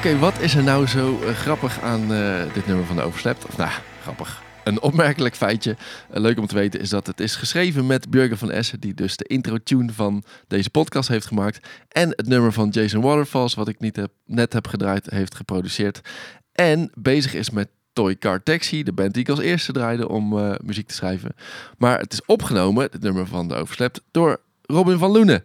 Oké, 0.00 0.18
wat 0.18 0.40
is 0.40 0.54
er 0.54 0.62
nou 0.62 0.86
zo 0.86 1.20
eh, 1.20 1.34
grappig 1.34 1.80
aan 1.80 2.12
eh, 2.12 2.54
dit 2.54 2.66
nummer 2.66 2.86
van 2.86 2.96
de 2.96 3.02
Overslept? 3.02 3.56
Nou, 3.56 3.70
grappig. 4.02 4.42
Een 4.64 4.82
opmerkelijk 4.82 5.34
feitje, 5.34 5.76
eh, 6.10 6.20
leuk 6.20 6.38
om 6.38 6.46
te 6.46 6.54
weten, 6.54 6.80
is 6.80 6.88
dat 6.88 7.06
het 7.06 7.20
is 7.20 7.36
geschreven 7.36 7.86
met 7.86 8.10
Björgen 8.10 8.38
van 8.38 8.50
Essen, 8.50 8.80
die 8.80 8.94
dus 8.94 9.16
de 9.16 9.24
intro-tune 9.24 9.92
van 9.92 10.22
deze 10.46 10.70
podcast 10.70 11.08
heeft 11.08 11.26
gemaakt. 11.26 11.68
En 11.88 12.08
het 12.08 12.26
nummer 12.26 12.52
van 12.52 12.68
Jason 12.68 13.02
Waterfalls, 13.02 13.54
wat 13.54 13.68
ik 13.68 13.80
niet 13.80 14.00
net 14.26 14.52
heb 14.52 14.66
gedraaid, 14.66 15.10
heeft 15.10 15.34
geproduceerd. 15.34 16.00
En 16.52 16.90
bezig 16.94 17.34
is 17.34 17.50
met 17.50 17.68
Toy 17.92 18.18
Car 18.18 18.42
Taxi, 18.42 18.82
de 18.82 18.92
band 18.92 19.12
die 19.12 19.22
ik 19.22 19.28
als 19.28 19.40
eerste 19.40 19.72
draaide 19.72 20.08
om 20.08 20.56
muziek 20.64 20.88
te 20.88 20.94
schrijven. 20.94 21.34
Maar 21.78 21.98
het 21.98 22.12
is 22.12 22.24
opgenomen, 22.24 22.88
het 22.90 23.02
nummer 23.02 23.26
van 23.26 23.48
de 23.48 23.54
Overslept, 23.54 24.02
door 24.10 24.40
Robin 24.62 24.98
van 24.98 25.10
Loenen. 25.10 25.44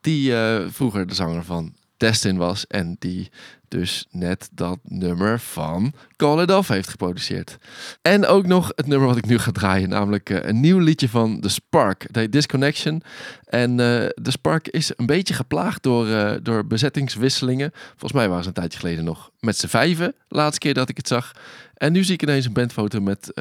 Die 0.00 0.32
vroeger 0.70 1.06
de 1.06 1.14
zanger 1.14 1.44
van 1.44 1.74
Destin 2.00 2.36
was 2.36 2.66
en 2.66 2.96
die 2.98 3.30
dus 3.70 4.06
net 4.10 4.48
dat 4.52 4.78
nummer 4.82 5.40
van 5.40 5.92
Call 6.16 6.42
It 6.42 6.50
Off 6.52 6.68
heeft 6.68 6.88
geproduceerd. 6.88 7.58
En 8.02 8.26
ook 8.26 8.46
nog 8.46 8.72
het 8.74 8.86
nummer 8.86 9.08
wat 9.08 9.16
ik 9.16 9.26
nu 9.26 9.38
ga 9.38 9.50
draaien, 9.50 9.88
namelijk 9.88 10.30
eh, 10.30 10.48
een 10.48 10.60
nieuw 10.60 10.78
liedje 10.78 11.08
van 11.08 11.40
The 11.40 11.48
Spark. 11.48 12.06
Heet 12.12 12.32
Disconnection. 12.32 13.02
En 13.44 13.70
eh 13.70 14.08
The 14.22 14.30
Spark 14.30 14.68
is 14.68 14.92
een 14.96 15.06
beetje 15.06 15.34
geplaagd 15.34 15.82
door, 15.82 16.08
eh, 16.08 16.32
door 16.42 16.66
bezettingswisselingen. 16.66 17.70
Volgens 17.90 18.12
mij 18.12 18.28
waren 18.28 18.42
ze 18.42 18.48
een 18.48 18.54
tijdje 18.54 18.78
geleden 18.78 19.04
nog 19.04 19.30
met 19.40 19.56
z'n 19.56 19.66
vijven, 19.66 20.14
laatste 20.28 20.58
keer 20.58 20.74
dat 20.74 20.88
ik 20.88 20.96
het 20.96 21.08
zag. 21.08 21.32
En 21.74 21.92
nu 21.92 22.04
zie 22.04 22.14
ik 22.14 22.22
ineens 22.22 22.46
een 22.46 22.52
bandfoto 22.52 23.00
met 23.00 23.32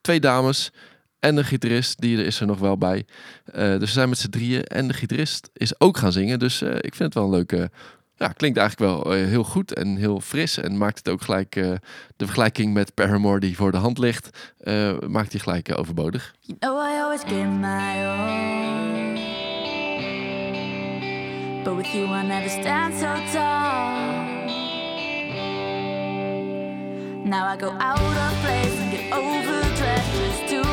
twee 0.00 0.20
dames 0.20 0.70
en 1.18 1.36
een 1.36 1.44
gitarist, 1.44 2.00
die 2.00 2.24
is 2.24 2.40
er 2.40 2.46
nog 2.46 2.58
wel 2.58 2.78
bij. 2.78 3.04
Dus 3.54 3.88
ze 3.88 3.92
zijn 3.92 4.08
met 4.08 4.18
z'n 4.18 4.30
drieën 4.30 4.64
en 4.64 4.88
de 4.88 4.94
gitarist 4.94 5.50
is 5.52 5.80
ook 5.80 5.96
gaan 5.96 6.12
zingen. 6.12 6.38
Dus 6.38 6.62
ik 6.62 6.94
vind 6.94 6.98
het 6.98 7.14
wel 7.14 7.24
een 7.24 7.30
leuke... 7.30 7.70
Ja, 8.22 8.32
klinkt 8.36 8.58
eigenlijk 8.58 8.90
wel 8.92 9.14
eh, 9.14 9.26
heel 9.26 9.44
goed 9.44 9.74
en 9.74 9.96
heel 9.96 10.20
fris. 10.20 10.58
En 10.58 10.78
maakt 10.78 10.98
het 10.98 11.08
ook 11.08 11.22
gelijk 11.22 11.56
eh, 11.56 11.70
de 12.16 12.24
vergelijking 12.24 12.72
met 12.72 12.94
Paramore 12.94 13.40
die 13.40 13.56
voor 13.56 13.70
de 13.70 13.76
hand 13.76 13.98
ligt, 13.98 14.52
eh, 14.58 14.98
maakt 15.08 15.30
die 15.30 15.40
gelijk 15.40 15.68
eh, 15.68 15.78
overbodig. 15.78 16.34
You 16.40 16.58
know 16.58 16.86
I 16.86 17.00
always 17.00 17.20
give 17.20 17.48
my 17.48 18.04
all. 18.04 19.20
But 21.64 21.76
with 21.76 21.92
you 21.92 22.04
I 22.04 22.26
never 22.26 22.50
stand 22.50 22.94
so 22.94 23.14
tall. 23.32 24.10
Now 27.24 27.54
I 27.54 27.56
go 27.58 27.70
out 27.78 28.00
of 28.00 28.40
place 28.40 28.80
and 28.80 28.90
get 28.92 29.12
overdressed 29.12 30.12
just 30.18 30.48
to 30.48 30.71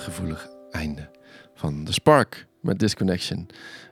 gevoelig 0.00 0.48
einde 0.70 1.08
van 1.54 1.84
The 1.84 1.92
Spark 1.92 2.46
met 2.60 2.78
Disconnection. 2.78 3.48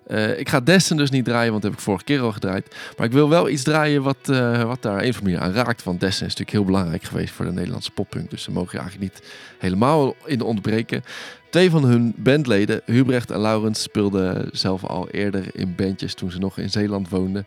Eh, 0.06 0.38
ik 0.38 0.48
ga 0.48 0.60
Destin 0.60 0.96
dus 0.96 1.10
niet 1.10 1.24
draaien, 1.24 1.50
want 1.50 1.62
dat 1.62 1.70
heb 1.70 1.80
ik 1.80 1.86
vorige 1.86 2.04
keer 2.04 2.20
al 2.20 2.32
gedraaid. 2.32 2.76
Maar 2.96 3.06
ik 3.06 3.12
wil 3.12 3.28
wel 3.28 3.48
iets 3.48 3.62
draaien 3.62 4.02
wat, 4.02 4.28
eh, 4.28 4.62
wat 4.62 4.82
daar 4.82 4.92
een 4.92 4.98
andere 4.98 5.22
manier 5.22 5.40
aan 5.40 5.52
raakt. 5.52 5.82
Want 5.82 6.00
Destin 6.00 6.26
is 6.26 6.34
natuurlijk 6.34 6.50
heel 6.50 6.64
belangrijk 6.64 7.02
geweest 7.02 7.32
voor 7.32 7.44
de 7.44 7.52
Nederlandse 7.52 7.90
poppunk. 7.90 8.30
Dus 8.30 8.42
ze 8.42 8.50
mogen 8.50 8.70
je 8.72 8.78
eigenlijk 8.78 9.12
niet 9.12 9.22
helemaal 9.58 10.14
in 10.24 10.40
ontbreken. 10.40 11.02
Twee 11.50 11.70
van 11.70 11.84
hun 11.84 12.14
bandleden, 12.16 12.80
Hubrecht 12.84 13.30
en 13.30 13.40
Laurens, 13.40 13.82
speelden 13.82 14.48
zelf 14.52 14.84
al 14.84 15.08
eerder 15.10 15.44
in 15.52 15.74
bandjes 15.74 16.14
toen 16.14 16.30
ze 16.30 16.38
nog 16.38 16.58
in 16.58 16.70
Zeeland 16.70 17.08
woonden. 17.08 17.46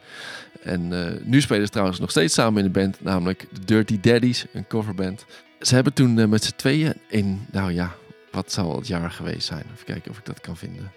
En 0.64 0.94
eh, 0.94 1.22
nu 1.24 1.42
spelen 1.42 1.66
ze 1.66 1.72
trouwens 1.72 2.00
nog 2.00 2.10
steeds 2.10 2.34
samen 2.34 2.60
in 2.60 2.66
een 2.66 2.72
band, 2.72 3.04
namelijk 3.04 3.48
de 3.52 3.66
Dirty 3.66 4.00
Daddies, 4.00 4.46
een 4.54 4.68
coverband. 4.68 5.26
Ze 5.60 5.76
hebben 5.76 5.94
toen 5.94 6.30
met 6.30 6.44
z'n 6.44 6.56
tweeën 6.56 6.94
in, 7.08 7.46
nou 7.52 7.74
ja, 7.74 7.96
wat 8.32 8.52
zou 8.52 8.76
het 8.76 8.88
jaar 8.88 9.12
geweest 9.12 9.48
zijn? 9.48 9.64
Even 9.74 9.86
kijken 9.86 10.12
of 10.12 10.18
ik 10.18 10.26
dat 10.26 10.42
kan 10.42 10.58
vinden. 10.58 10.92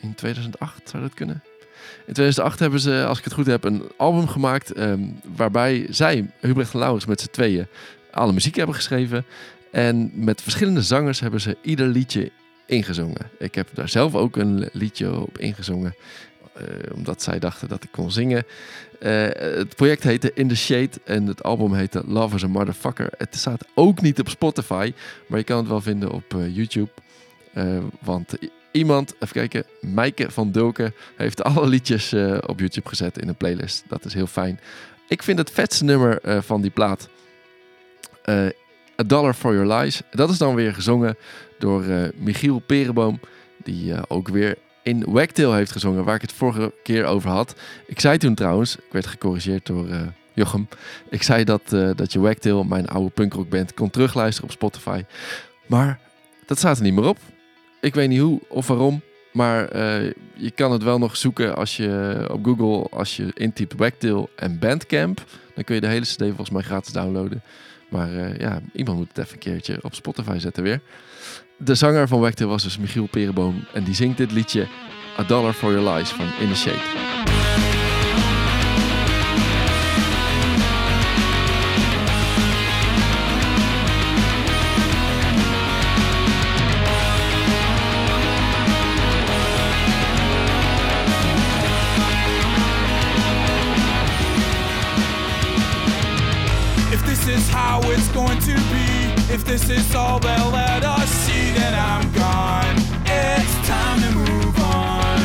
in 0.00 0.14
2008 0.14 0.88
zou 0.88 1.02
dat 1.02 1.14
kunnen. 1.14 1.42
In 2.06 2.12
2008 2.12 2.58
hebben 2.58 2.80
ze, 2.80 3.04
als 3.08 3.18
ik 3.18 3.24
het 3.24 3.32
goed 3.32 3.46
heb, 3.46 3.64
een 3.64 3.82
album 3.96 4.28
gemaakt 4.28 4.72
ehm, 4.72 5.02
waarbij 5.36 5.86
zij, 5.90 6.30
Hubrecht 6.40 6.74
en 6.74 7.00
met 7.06 7.20
z'n 7.20 7.30
tweeën 7.30 7.66
alle 8.14 8.32
muziek 8.32 8.54
hebben 8.54 8.74
geschreven. 8.74 9.24
En 9.70 10.10
met 10.14 10.42
verschillende 10.42 10.82
zangers 10.82 11.20
hebben 11.20 11.40
ze 11.40 11.56
ieder 11.62 11.86
liedje 11.86 12.30
ingezongen. 12.66 13.30
Ik 13.38 13.54
heb 13.54 13.68
daar 13.72 13.88
zelf 13.88 14.14
ook 14.14 14.36
een 14.36 14.68
liedje 14.72 15.20
op 15.20 15.38
ingezongen, 15.38 15.94
eh, 16.52 16.64
omdat 16.94 17.22
zij 17.22 17.38
dachten 17.38 17.68
dat 17.68 17.82
ik 17.82 17.90
kon 17.92 18.10
zingen. 18.10 18.44
Eh, 19.04 19.28
het 19.56 19.76
project 19.76 20.02
heette 20.02 20.30
In 20.34 20.48
the 20.48 20.56
Shade 20.56 20.90
en 21.04 21.26
het 21.26 21.42
album 21.42 21.72
heette 21.74 22.02
Love 22.06 22.34
is 22.34 22.44
a 22.44 22.48
Motherfucker. 22.48 23.08
Het 23.18 23.36
staat 23.36 23.64
ook 23.74 24.00
niet 24.00 24.20
op 24.20 24.28
Spotify, 24.28 24.92
maar 25.26 25.38
je 25.38 25.44
kan 25.44 25.56
het 25.56 25.68
wel 25.68 25.80
vinden 25.80 26.10
op 26.10 26.34
eh, 26.34 26.56
YouTube. 26.56 26.90
Eh, 27.52 27.78
want 28.00 28.34
iemand, 28.70 29.14
even 29.14 29.34
kijken, 29.34 29.64
Meike 29.80 30.30
van 30.30 30.50
Dulken 30.50 30.94
heeft 31.16 31.42
alle 31.54 31.66
liedjes 31.66 32.12
op 32.46 32.60
YouTube 32.60 32.88
gezet 32.88 33.18
in 33.18 33.28
een 33.28 33.36
playlist. 33.36 33.84
Dat 33.88 34.04
is 34.04 34.14
heel 34.14 34.26
fijn. 34.26 34.60
Ik 35.08 35.22
vind 35.22 35.38
het 35.38 35.50
vetste 35.50 35.84
nummer 35.84 36.42
van 36.42 36.60
die 36.60 36.70
plaat 36.70 37.08
A 39.00 39.04
Dollar 39.06 39.34
for 39.34 39.54
Your 39.54 39.74
Lies. 39.74 40.02
Dat 40.10 40.30
is 40.30 40.38
dan 40.38 40.54
weer 40.54 40.74
gezongen 40.74 41.16
door 41.58 41.84
Michiel 42.16 42.58
Perenboom, 42.58 43.20
die 43.64 44.08
ook 44.08 44.28
weer 44.28 44.56
in 44.84 45.04
Wagtail 45.06 45.54
heeft 45.54 45.72
gezongen, 45.72 46.04
waar 46.04 46.14
ik 46.14 46.20
het 46.20 46.32
vorige 46.32 46.72
keer 46.82 47.04
over 47.04 47.30
had. 47.30 47.54
Ik 47.86 48.00
zei 48.00 48.18
toen 48.18 48.34
trouwens, 48.34 48.76
ik 48.76 48.92
werd 48.92 49.06
gecorrigeerd 49.06 49.66
door 49.66 49.88
eh, 49.88 50.00
Jochem. 50.32 50.68
Ik 51.10 51.22
zei 51.22 51.44
dat, 51.44 51.72
eh, 51.72 51.90
dat 51.96 52.12
je 52.12 52.20
Wagtail, 52.20 52.64
mijn 52.64 52.88
oude 52.88 53.10
punkrockband, 53.10 53.74
kon 53.74 53.90
terugluisteren 53.90 54.50
op 54.50 54.56
Spotify. 54.56 55.04
Maar 55.66 56.00
dat 56.46 56.58
staat 56.58 56.76
er 56.76 56.82
niet 56.82 56.94
meer 56.94 57.08
op. 57.08 57.18
Ik 57.80 57.94
weet 57.94 58.08
niet 58.08 58.20
hoe 58.20 58.40
of 58.48 58.66
waarom. 58.66 59.00
Maar 59.32 59.68
eh, 59.68 60.12
je 60.34 60.50
kan 60.50 60.72
het 60.72 60.82
wel 60.82 60.98
nog 60.98 61.16
zoeken 61.16 61.56
als 61.56 61.76
je 61.76 62.26
op 62.32 62.44
Google, 62.44 62.88
als 62.90 63.16
je 63.16 63.30
intypt 63.34 63.74
Wagtail 63.76 64.30
en 64.36 64.58
Bandcamp. 64.58 65.24
Dan 65.54 65.64
kun 65.64 65.74
je 65.74 65.80
de 65.80 65.86
hele 65.86 66.04
CD 66.04 66.18
volgens 66.18 66.50
mij 66.50 66.62
gratis 66.62 66.92
downloaden. 66.92 67.42
Maar 67.94 68.14
eh, 68.16 68.38
ja, 68.38 68.60
iemand 68.72 68.98
moet 68.98 69.08
het 69.08 69.18
even 69.18 69.32
een 69.32 69.38
keertje 69.38 69.78
op 69.82 69.94
Spotify 69.94 70.38
zetten 70.38 70.62
weer. 70.62 70.80
De 71.56 71.74
zanger 71.74 72.08
van 72.08 72.20
Wagtail 72.20 72.48
was 72.48 72.62
dus 72.62 72.78
Michiel 72.78 73.06
Perenboom. 73.06 73.64
En 73.72 73.84
die 73.84 73.94
zingt 73.94 74.16
dit 74.16 74.32
liedje 74.32 74.66
A 75.18 75.22
Dollar 75.22 75.52
For 75.52 75.72
Your 75.72 75.94
Lies 75.94 76.08
van 76.08 76.26
In 76.40 76.48
The 76.48 76.56
Shade. 76.56 77.23
How 97.54 97.80
it's 97.84 98.08
going 98.08 98.40
to 98.40 98.54
be, 98.74 98.88
if 99.32 99.44
this 99.44 99.70
is 99.70 99.94
all 99.94 100.18
they'll 100.18 100.50
let 100.50 100.82
us 100.82 101.08
see, 101.08 101.52
then 101.54 101.72
I'm 101.72 102.06
gone. 102.10 102.74
It's 103.06 103.54
time 103.68 103.98
to 104.02 104.10
move 104.10 104.56
on. 104.58 105.22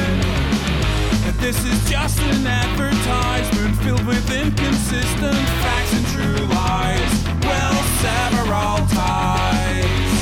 That 1.26 1.38
this 1.40 1.58
is 1.66 1.80
just 1.90 2.20
an 2.22 2.46
advertisement 2.46 3.74
filled 3.82 4.06
with 4.06 4.26
inconsistent 4.30 5.44
facts 5.66 5.94
and 5.98 6.06
true 6.14 6.46
lies. 6.54 7.14
We'll 7.50 7.82
sever 8.06 8.46
all 8.54 8.86
ties. 8.94 10.14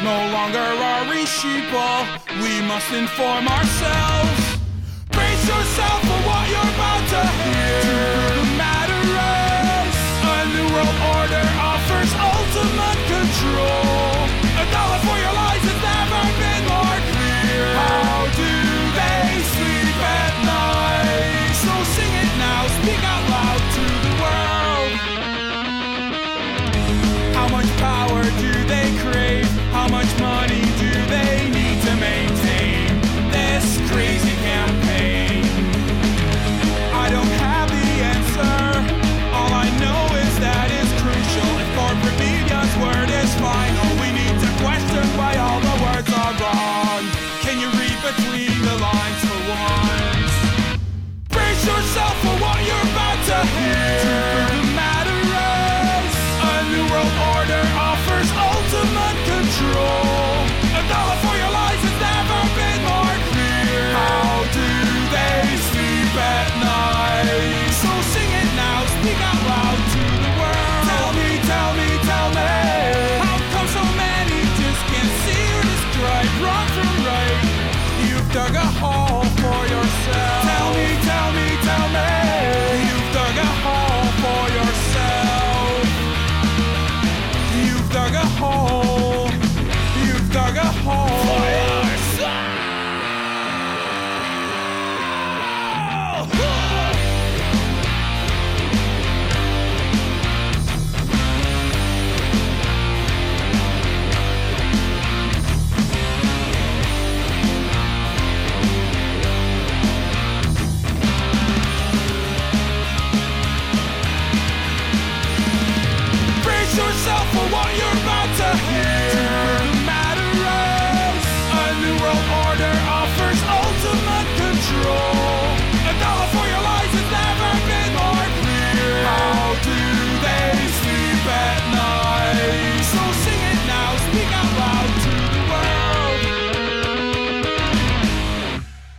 No 0.00 0.16
longer 0.32 0.64
are 0.90 1.04
we 1.12 1.28
sheeple, 1.28 2.00
we 2.40 2.54
must 2.64 2.90
inform 2.90 3.44
ourselves. 3.48 4.42
Brace 5.12 5.44
yourself 5.44 6.00
for 6.08 6.20
what 6.24 6.44
you're 6.48 6.72
about 6.72 7.04
to 7.12 7.20
hear. 7.44 8.30
Order 11.30 11.48
offers 11.60 12.12
ultimate 12.14 13.00
control. 13.06 14.26
A 14.58 14.72
dollar 14.72 14.98
for 14.98 15.16
your 15.18 15.32
lives 15.32 15.49
for 52.20 52.36
what 52.42 52.58
you're 52.66 52.92
about 52.92 53.24
to 53.24 53.46
hear. 53.46 54.19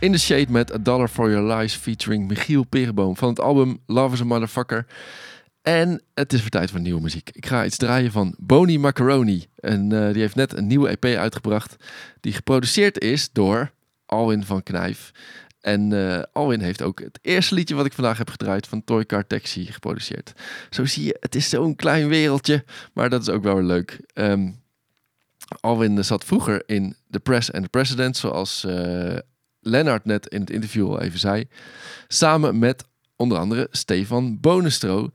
In 0.02 0.12
the 0.12 0.18
Shade 0.18 0.46
met 0.48 0.72
A 0.72 0.78
Dollar 0.78 1.08
For 1.08 1.30
Your 1.30 1.54
Lies 1.54 1.74
featuring 1.74 2.28
Michiel 2.28 2.64
Perenboom 2.68 3.16
van 3.16 3.28
het 3.28 3.40
album 3.40 3.78
Love 3.86 4.14
is 4.14 4.20
a 4.20 4.24
Motherfucker. 4.24 4.86
En 5.60 6.02
het 6.14 6.32
is 6.32 6.40
weer 6.40 6.48
tijd 6.48 6.70
voor 6.70 6.80
nieuwe 6.80 7.00
muziek. 7.00 7.30
Ik 7.32 7.46
ga 7.46 7.64
iets 7.64 7.76
draaien 7.76 8.12
van 8.12 8.34
Boni 8.38 8.78
Macaroni. 8.78 9.46
En 9.56 9.92
eh, 9.92 10.12
die 10.12 10.20
heeft 10.20 10.34
net 10.34 10.56
een 10.56 10.66
nieuwe 10.66 10.88
EP 10.88 11.04
uitgebracht 11.04 11.76
die 12.20 12.32
geproduceerd 12.32 13.00
is 13.00 13.32
door 13.32 13.72
Alwin 14.06 14.44
van 14.44 14.62
Knijf. 14.62 15.10
En 15.60 15.92
eh, 15.92 16.22
Alwin 16.32 16.60
heeft 16.60 16.82
ook 16.82 17.00
het 17.00 17.18
eerste 17.22 17.54
liedje 17.54 17.74
wat 17.74 17.86
ik 17.86 17.92
vandaag 17.92 18.18
heb 18.18 18.30
gedraaid 18.30 18.66
van 18.66 18.84
Toy 18.84 19.06
Car 19.06 19.26
Taxi 19.26 19.66
geproduceerd. 19.66 20.32
Zo 20.70 20.84
zie 20.84 21.04
je, 21.04 21.16
het 21.20 21.34
is 21.34 21.48
zo'n 21.48 21.76
klein 21.76 22.08
wereldje, 22.08 22.64
maar 22.92 23.10
dat 23.10 23.22
is 23.22 23.28
ook 23.28 23.42
wel 23.42 23.54
weer 23.54 23.64
leuk. 23.64 24.00
Ehm, 24.12 24.50
Alwin 25.60 26.04
zat 26.04 26.24
vroeger 26.24 26.62
in 26.66 26.96
The 27.10 27.20
Press 27.20 27.52
and 27.52 27.62
the 27.62 27.70
President, 27.70 28.16
zoals 28.16 28.64
eh 28.64 29.16
Lennart 29.62 30.04
net 30.04 30.26
in 30.28 30.40
het 30.40 30.50
interview 30.50 30.88
al 30.88 31.00
even 31.00 31.18
zei. 31.18 31.48
Samen 32.08 32.58
met 32.58 32.84
onder 33.16 33.38
andere 33.38 33.68
Stefan 33.70 34.40
Bonestro. 34.40 35.10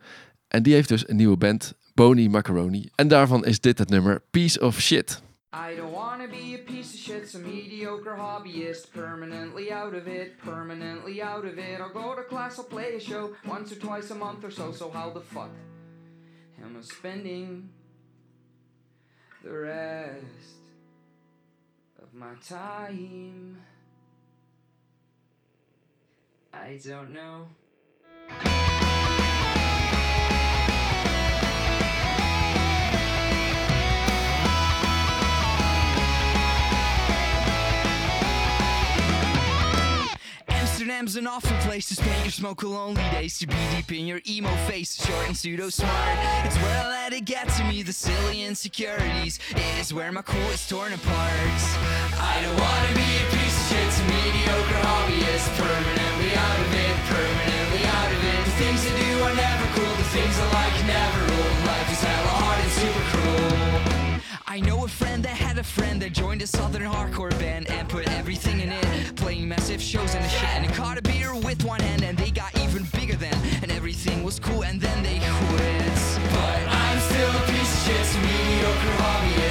En 0.47 0.63
die 0.63 0.73
heeft 0.73 0.89
dus 0.89 1.09
een 1.09 1.15
nieuwe 1.15 1.37
band, 1.37 1.73
Boni 1.93 2.29
Macaroni. 2.29 2.89
En 2.95 3.07
daarvan 3.07 3.45
is 3.45 3.59
dit 3.59 3.77
het 3.77 3.89
nummer 3.89 4.21
Piece 4.31 4.59
of 4.59 4.79
Shit. 4.79 5.21
I 5.53 5.75
don't 5.75 5.93
wanna 5.93 6.27
be 6.27 6.57
a 6.59 6.71
piece 6.71 6.93
of 6.93 6.99
shit, 6.99 7.29
some 7.29 7.43
mediocre 7.43 8.15
hobbyist. 8.15 8.91
Permanently 8.91 9.71
out 9.71 9.93
of 9.93 10.05
it, 10.05 10.37
permanently 10.37 11.21
out 11.21 11.45
of 11.45 11.57
it. 11.57 11.79
I'll 11.79 11.93
go 11.93 12.15
to 12.15 12.23
class, 12.23 12.57
I'll 12.57 12.65
play 12.65 12.95
a 12.95 12.99
show 12.99 13.33
once 13.45 13.71
or 13.71 13.79
twice 13.79 14.11
a 14.11 14.15
month 14.15 14.43
or 14.43 14.51
so. 14.51 14.71
So 14.71 14.91
how 14.91 15.09
the 15.13 15.21
fuck 15.21 15.51
am 16.61 16.75
I 16.77 16.81
spending 16.81 17.69
the 19.41 19.51
rest 19.51 20.59
of 22.01 22.13
my 22.13 22.35
time? 22.47 23.57
I 26.63 26.79
don't 26.83 27.13
know. 27.13 27.45
Amsterdam's 40.49 41.15
an 41.15 41.27
awful 41.27 41.55
place 41.57 41.87
to 41.87 41.95
spend 41.95 42.23
your 42.23 42.31
smoke 42.31 42.63
lonely 42.63 43.01
days. 43.11 43.37
To 43.39 43.47
be 43.47 43.55
deep 43.75 43.91
in 43.91 44.05
your 44.07 44.19
emo 44.27 44.53
face, 44.67 44.95
short 45.05 45.27
and 45.27 45.37
pseudo 45.37 45.69
smart. 45.69 46.17
It's 46.43 46.57
where 46.57 46.83
I 46.83 46.87
let 46.87 47.13
it 47.13 47.25
get 47.25 47.47
to 47.49 47.63
me, 47.65 47.83
the 47.83 47.93
silly 47.93 48.43
insecurities. 48.43 49.39
It 49.51 49.79
is 49.79 49.93
where 49.93 50.11
my 50.11 50.21
cool 50.21 50.49
is 50.49 50.67
torn 50.67 50.93
apart. 50.93 51.31
I 52.19 52.41
don't 52.43 52.59
wanna 52.59 52.93
be 52.93 53.01
a 53.01 53.25
piece 53.31 53.71
of 53.71 53.77
shit, 53.77 54.05
mediocre 54.07 54.81
hobbyist. 54.83 55.57
Permanently 55.57 55.96
things 58.57 58.81
I 58.85 58.89
do 58.89 59.23
are 59.23 59.35
never 59.35 59.65
cool, 59.75 59.95
the 59.97 60.09
things 60.15 60.35
I 60.39 60.45
like 60.59 60.77
never 60.87 61.19
rule. 61.29 61.53
Life 61.67 61.91
is 61.91 62.01
hella 62.01 62.33
hard 62.41 62.59
and 62.63 62.71
super 62.71 63.03
cruel. 63.11 64.21
I 64.47 64.59
know 64.59 64.83
a 64.83 64.87
friend 64.87 65.23
that 65.25 65.37
had 65.37 65.59
a 65.59 65.63
friend 65.63 66.01
that 66.01 66.13
joined 66.13 66.41
a 66.41 66.47
southern 66.47 66.81
hardcore 66.81 67.37
band 67.37 67.69
and 67.69 67.87
put 67.87 68.09
everything 68.09 68.61
in 68.61 68.69
it, 68.69 69.15
playing 69.15 69.47
massive 69.47 69.81
shows 69.81 70.13
the 70.13 70.27
shit. 70.27 70.49
And 70.49 70.73
caught 70.73 70.97
a 70.97 71.03
beer 71.03 71.35
with 71.35 71.63
one 71.65 71.81
hand 71.81 72.03
and 72.03 72.17
they 72.17 72.31
got 72.31 72.57
even 72.59 72.83
bigger 72.97 73.15
then, 73.15 73.37
and 73.61 73.71
everything 73.71 74.23
was 74.23 74.39
cool 74.39 74.63
and 74.63 74.81
then 74.81 75.03
they 75.03 75.19
quit. 75.19 75.97
But 76.33 76.61
I'm 76.67 76.99
still 76.99 77.29
a 77.29 77.43
piece 77.51 77.71
of 77.75 77.81
shit, 77.85 78.07
mediocre 78.25 78.95
hobbyist, 79.03 79.46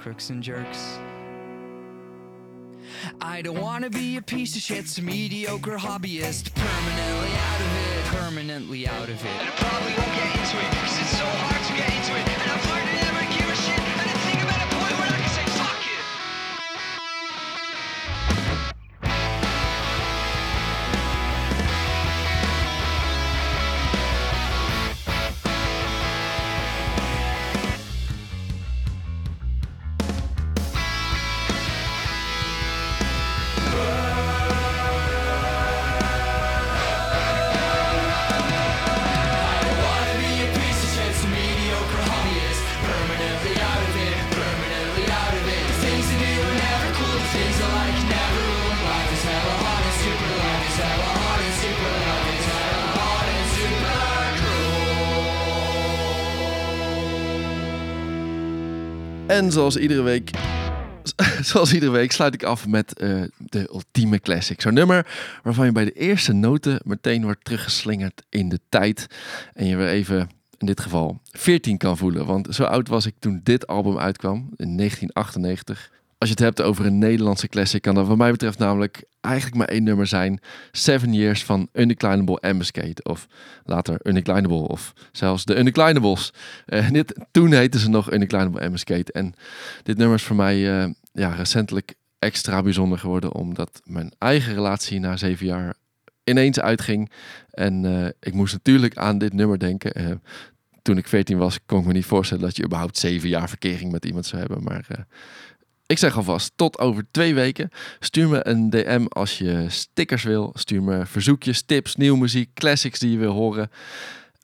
crooks 0.00 0.30
and 0.30 0.42
jerks. 0.42 0.98
I 3.20 3.42
don't 3.42 3.60
wanna 3.60 3.90
be 3.90 4.16
a 4.16 4.22
piece 4.22 4.56
of 4.56 4.62
shit, 4.62 4.88
some 4.88 5.04
mediocre 5.04 5.76
hobbyist. 5.76 6.54
Permanently 6.54 7.36
out 7.36 7.60
of 7.60 7.76
it, 7.76 8.04
permanently 8.06 8.88
out 8.88 9.08
of 9.10 9.22
it. 9.22 9.26
And 9.26 9.48
I 9.48 9.52
probably 9.56 9.92
won't 9.92 10.14
get 10.14 10.36
into 10.40 10.56
it, 10.56 10.89
En 59.40 59.52
zoals 59.52 59.76
iedere 59.76 60.02
week, 60.02 60.30
zoals 61.50 61.72
iedere 61.72 61.92
week 61.92 62.12
sluit 62.12 62.34
ik 62.34 62.42
af 62.42 62.66
met 62.66 62.98
eh, 62.98 63.22
de 63.38 63.68
ultieme 63.72 64.20
classic. 64.20 64.60
Zo'n 64.60 64.74
nummer 64.74 65.06
waarvan 65.42 65.66
je 65.66 65.72
bij 65.72 65.84
de 65.84 65.92
eerste 65.92 66.32
noten 66.32 66.80
meteen 66.84 67.22
wordt 67.22 67.44
teruggeslingerd 67.44 68.22
in 68.28 68.48
de 68.48 68.60
tijd. 68.68 69.06
En 69.54 69.66
je 69.66 69.76
weer 69.76 69.88
even, 69.88 70.30
in 70.58 70.66
dit 70.66 70.80
geval, 70.80 71.20
14 71.24 71.78
kan 71.78 71.96
voelen. 71.96 72.26
Want 72.26 72.54
zo 72.54 72.64
oud 72.64 72.88
was 72.88 73.06
ik 73.06 73.14
toen 73.18 73.40
dit 73.42 73.66
album 73.66 73.98
uitkwam, 73.98 74.36
in 74.36 74.76
1998. 74.76 75.90
Als 76.20 76.28
je 76.28 76.34
het 76.34 76.44
hebt 76.44 76.62
over 76.62 76.86
een 76.86 76.98
Nederlandse 76.98 77.48
classic, 77.48 77.82
kan 77.82 77.94
dat 77.94 78.06
wat 78.06 78.16
mij 78.16 78.30
betreft 78.30 78.58
namelijk 78.58 79.02
eigenlijk 79.20 79.56
maar 79.56 79.68
één 79.68 79.82
nummer 79.82 80.06
zijn. 80.06 80.40
Seven 80.72 81.12
Years 81.12 81.44
van 81.44 81.68
Undeclinable 81.72 82.40
Ambuscade. 82.40 83.02
Of 83.02 83.26
later 83.64 84.00
Undeclinable. 84.02 84.68
Of 84.68 84.92
zelfs 85.12 85.44
de 85.44 85.58
Undeclinables. 85.58 86.32
Eh, 86.66 86.90
dit, 86.90 87.14
toen 87.30 87.52
heette 87.52 87.78
ze 87.78 87.88
nog 87.88 88.12
Undeclinable 88.12 88.60
Ambuscade. 88.60 89.12
En 89.12 89.34
dit 89.82 89.96
nummer 89.96 90.16
is 90.16 90.22
voor 90.22 90.36
mij 90.36 90.82
eh, 90.82 90.90
ja, 91.12 91.34
recentelijk 91.34 91.94
extra 92.18 92.62
bijzonder 92.62 92.98
geworden. 92.98 93.34
Omdat 93.34 93.80
mijn 93.84 94.12
eigen 94.18 94.54
relatie 94.54 95.00
na 95.00 95.16
zeven 95.16 95.46
jaar 95.46 95.74
ineens 96.24 96.60
uitging. 96.60 97.10
En 97.50 97.84
eh, 97.84 98.08
ik 98.20 98.34
moest 98.34 98.52
natuurlijk 98.52 98.96
aan 98.96 99.18
dit 99.18 99.32
nummer 99.32 99.58
denken. 99.58 100.22
Toen 100.82 100.98
ik 100.98 101.08
14 101.08 101.38
was, 101.38 101.58
kon 101.66 101.80
ik 101.80 101.86
me 101.86 101.92
niet 101.92 102.04
voorstellen 102.04 102.44
dat 102.44 102.56
je 102.56 102.64
überhaupt 102.64 102.98
zeven 102.98 103.28
jaar 103.28 103.48
verkering 103.48 103.92
met 103.92 104.04
iemand 104.04 104.26
zou 104.26 104.40
hebben. 104.40 104.62
Maar 104.62 105.06
ik 105.90 105.98
zeg 105.98 106.16
alvast, 106.16 106.52
tot 106.56 106.78
over 106.78 107.06
twee 107.10 107.34
weken. 107.34 107.70
Stuur 107.98 108.28
me 108.28 108.46
een 108.46 108.70
DM 108.70 109.04
als 109.08 109.38
je 109.38 109.64
stickers 109.68 110.22
wil. 110.22 110.52
Stuur 110.54 110.82
me 110.82 111.06
verzoekjes, 111.06 111.62
tips, 111.62 111.96
nieuwe 111.96 112.18
muziek, 112.18 112.54
classics 112.54 112.98
die 112.98 113.10
je 113.10 113.18
wil 113.18 113.32
horen. 113.32 113.70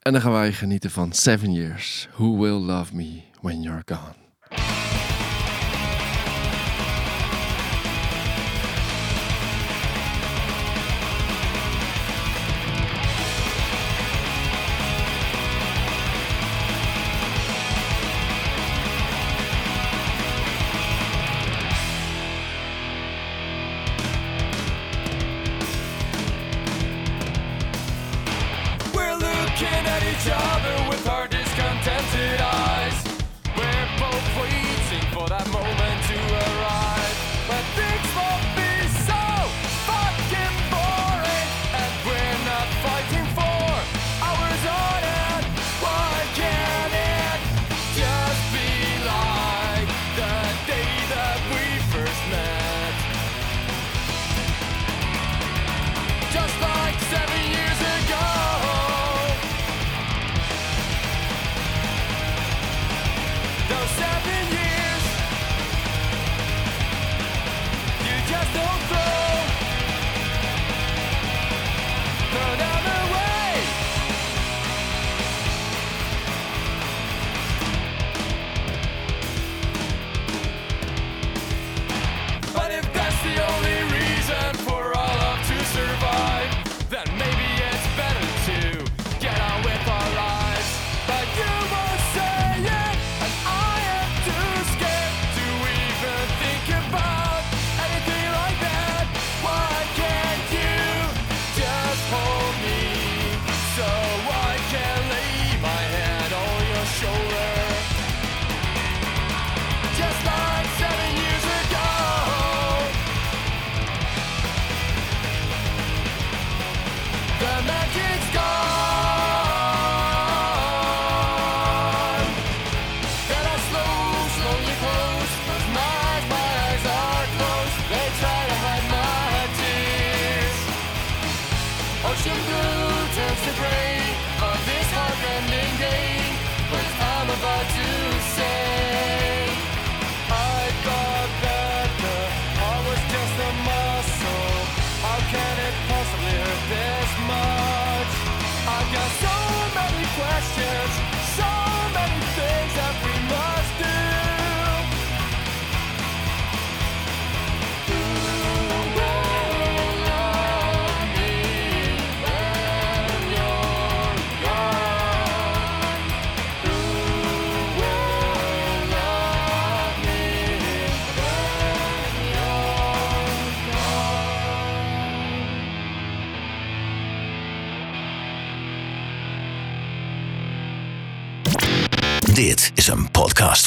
En 0.01 0.11
dan 0.11 0.21
gaan 0.21 0.31
wij 0.31 0.53
genieten 0.53 0.91
van 0.91 1.13
Seven 1.13 1.53
Years. 1.53 2.07
Who 2.11 2.37
will 2.37 2.59
love 2.59 2.95
me 2.95 3.21
when 3.41 3.61
you're 3.61 3.81
gone? 3.85 4.26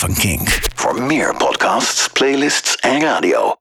Van 0.01 0.15
Kink. 0.15 0.59
Voor 0.75 1.03
meer 1.03 1.37
podcasts, 1.37 2.09
playlists 2.09 2.77
en 2.77 3.01
radio. 3.01 3.60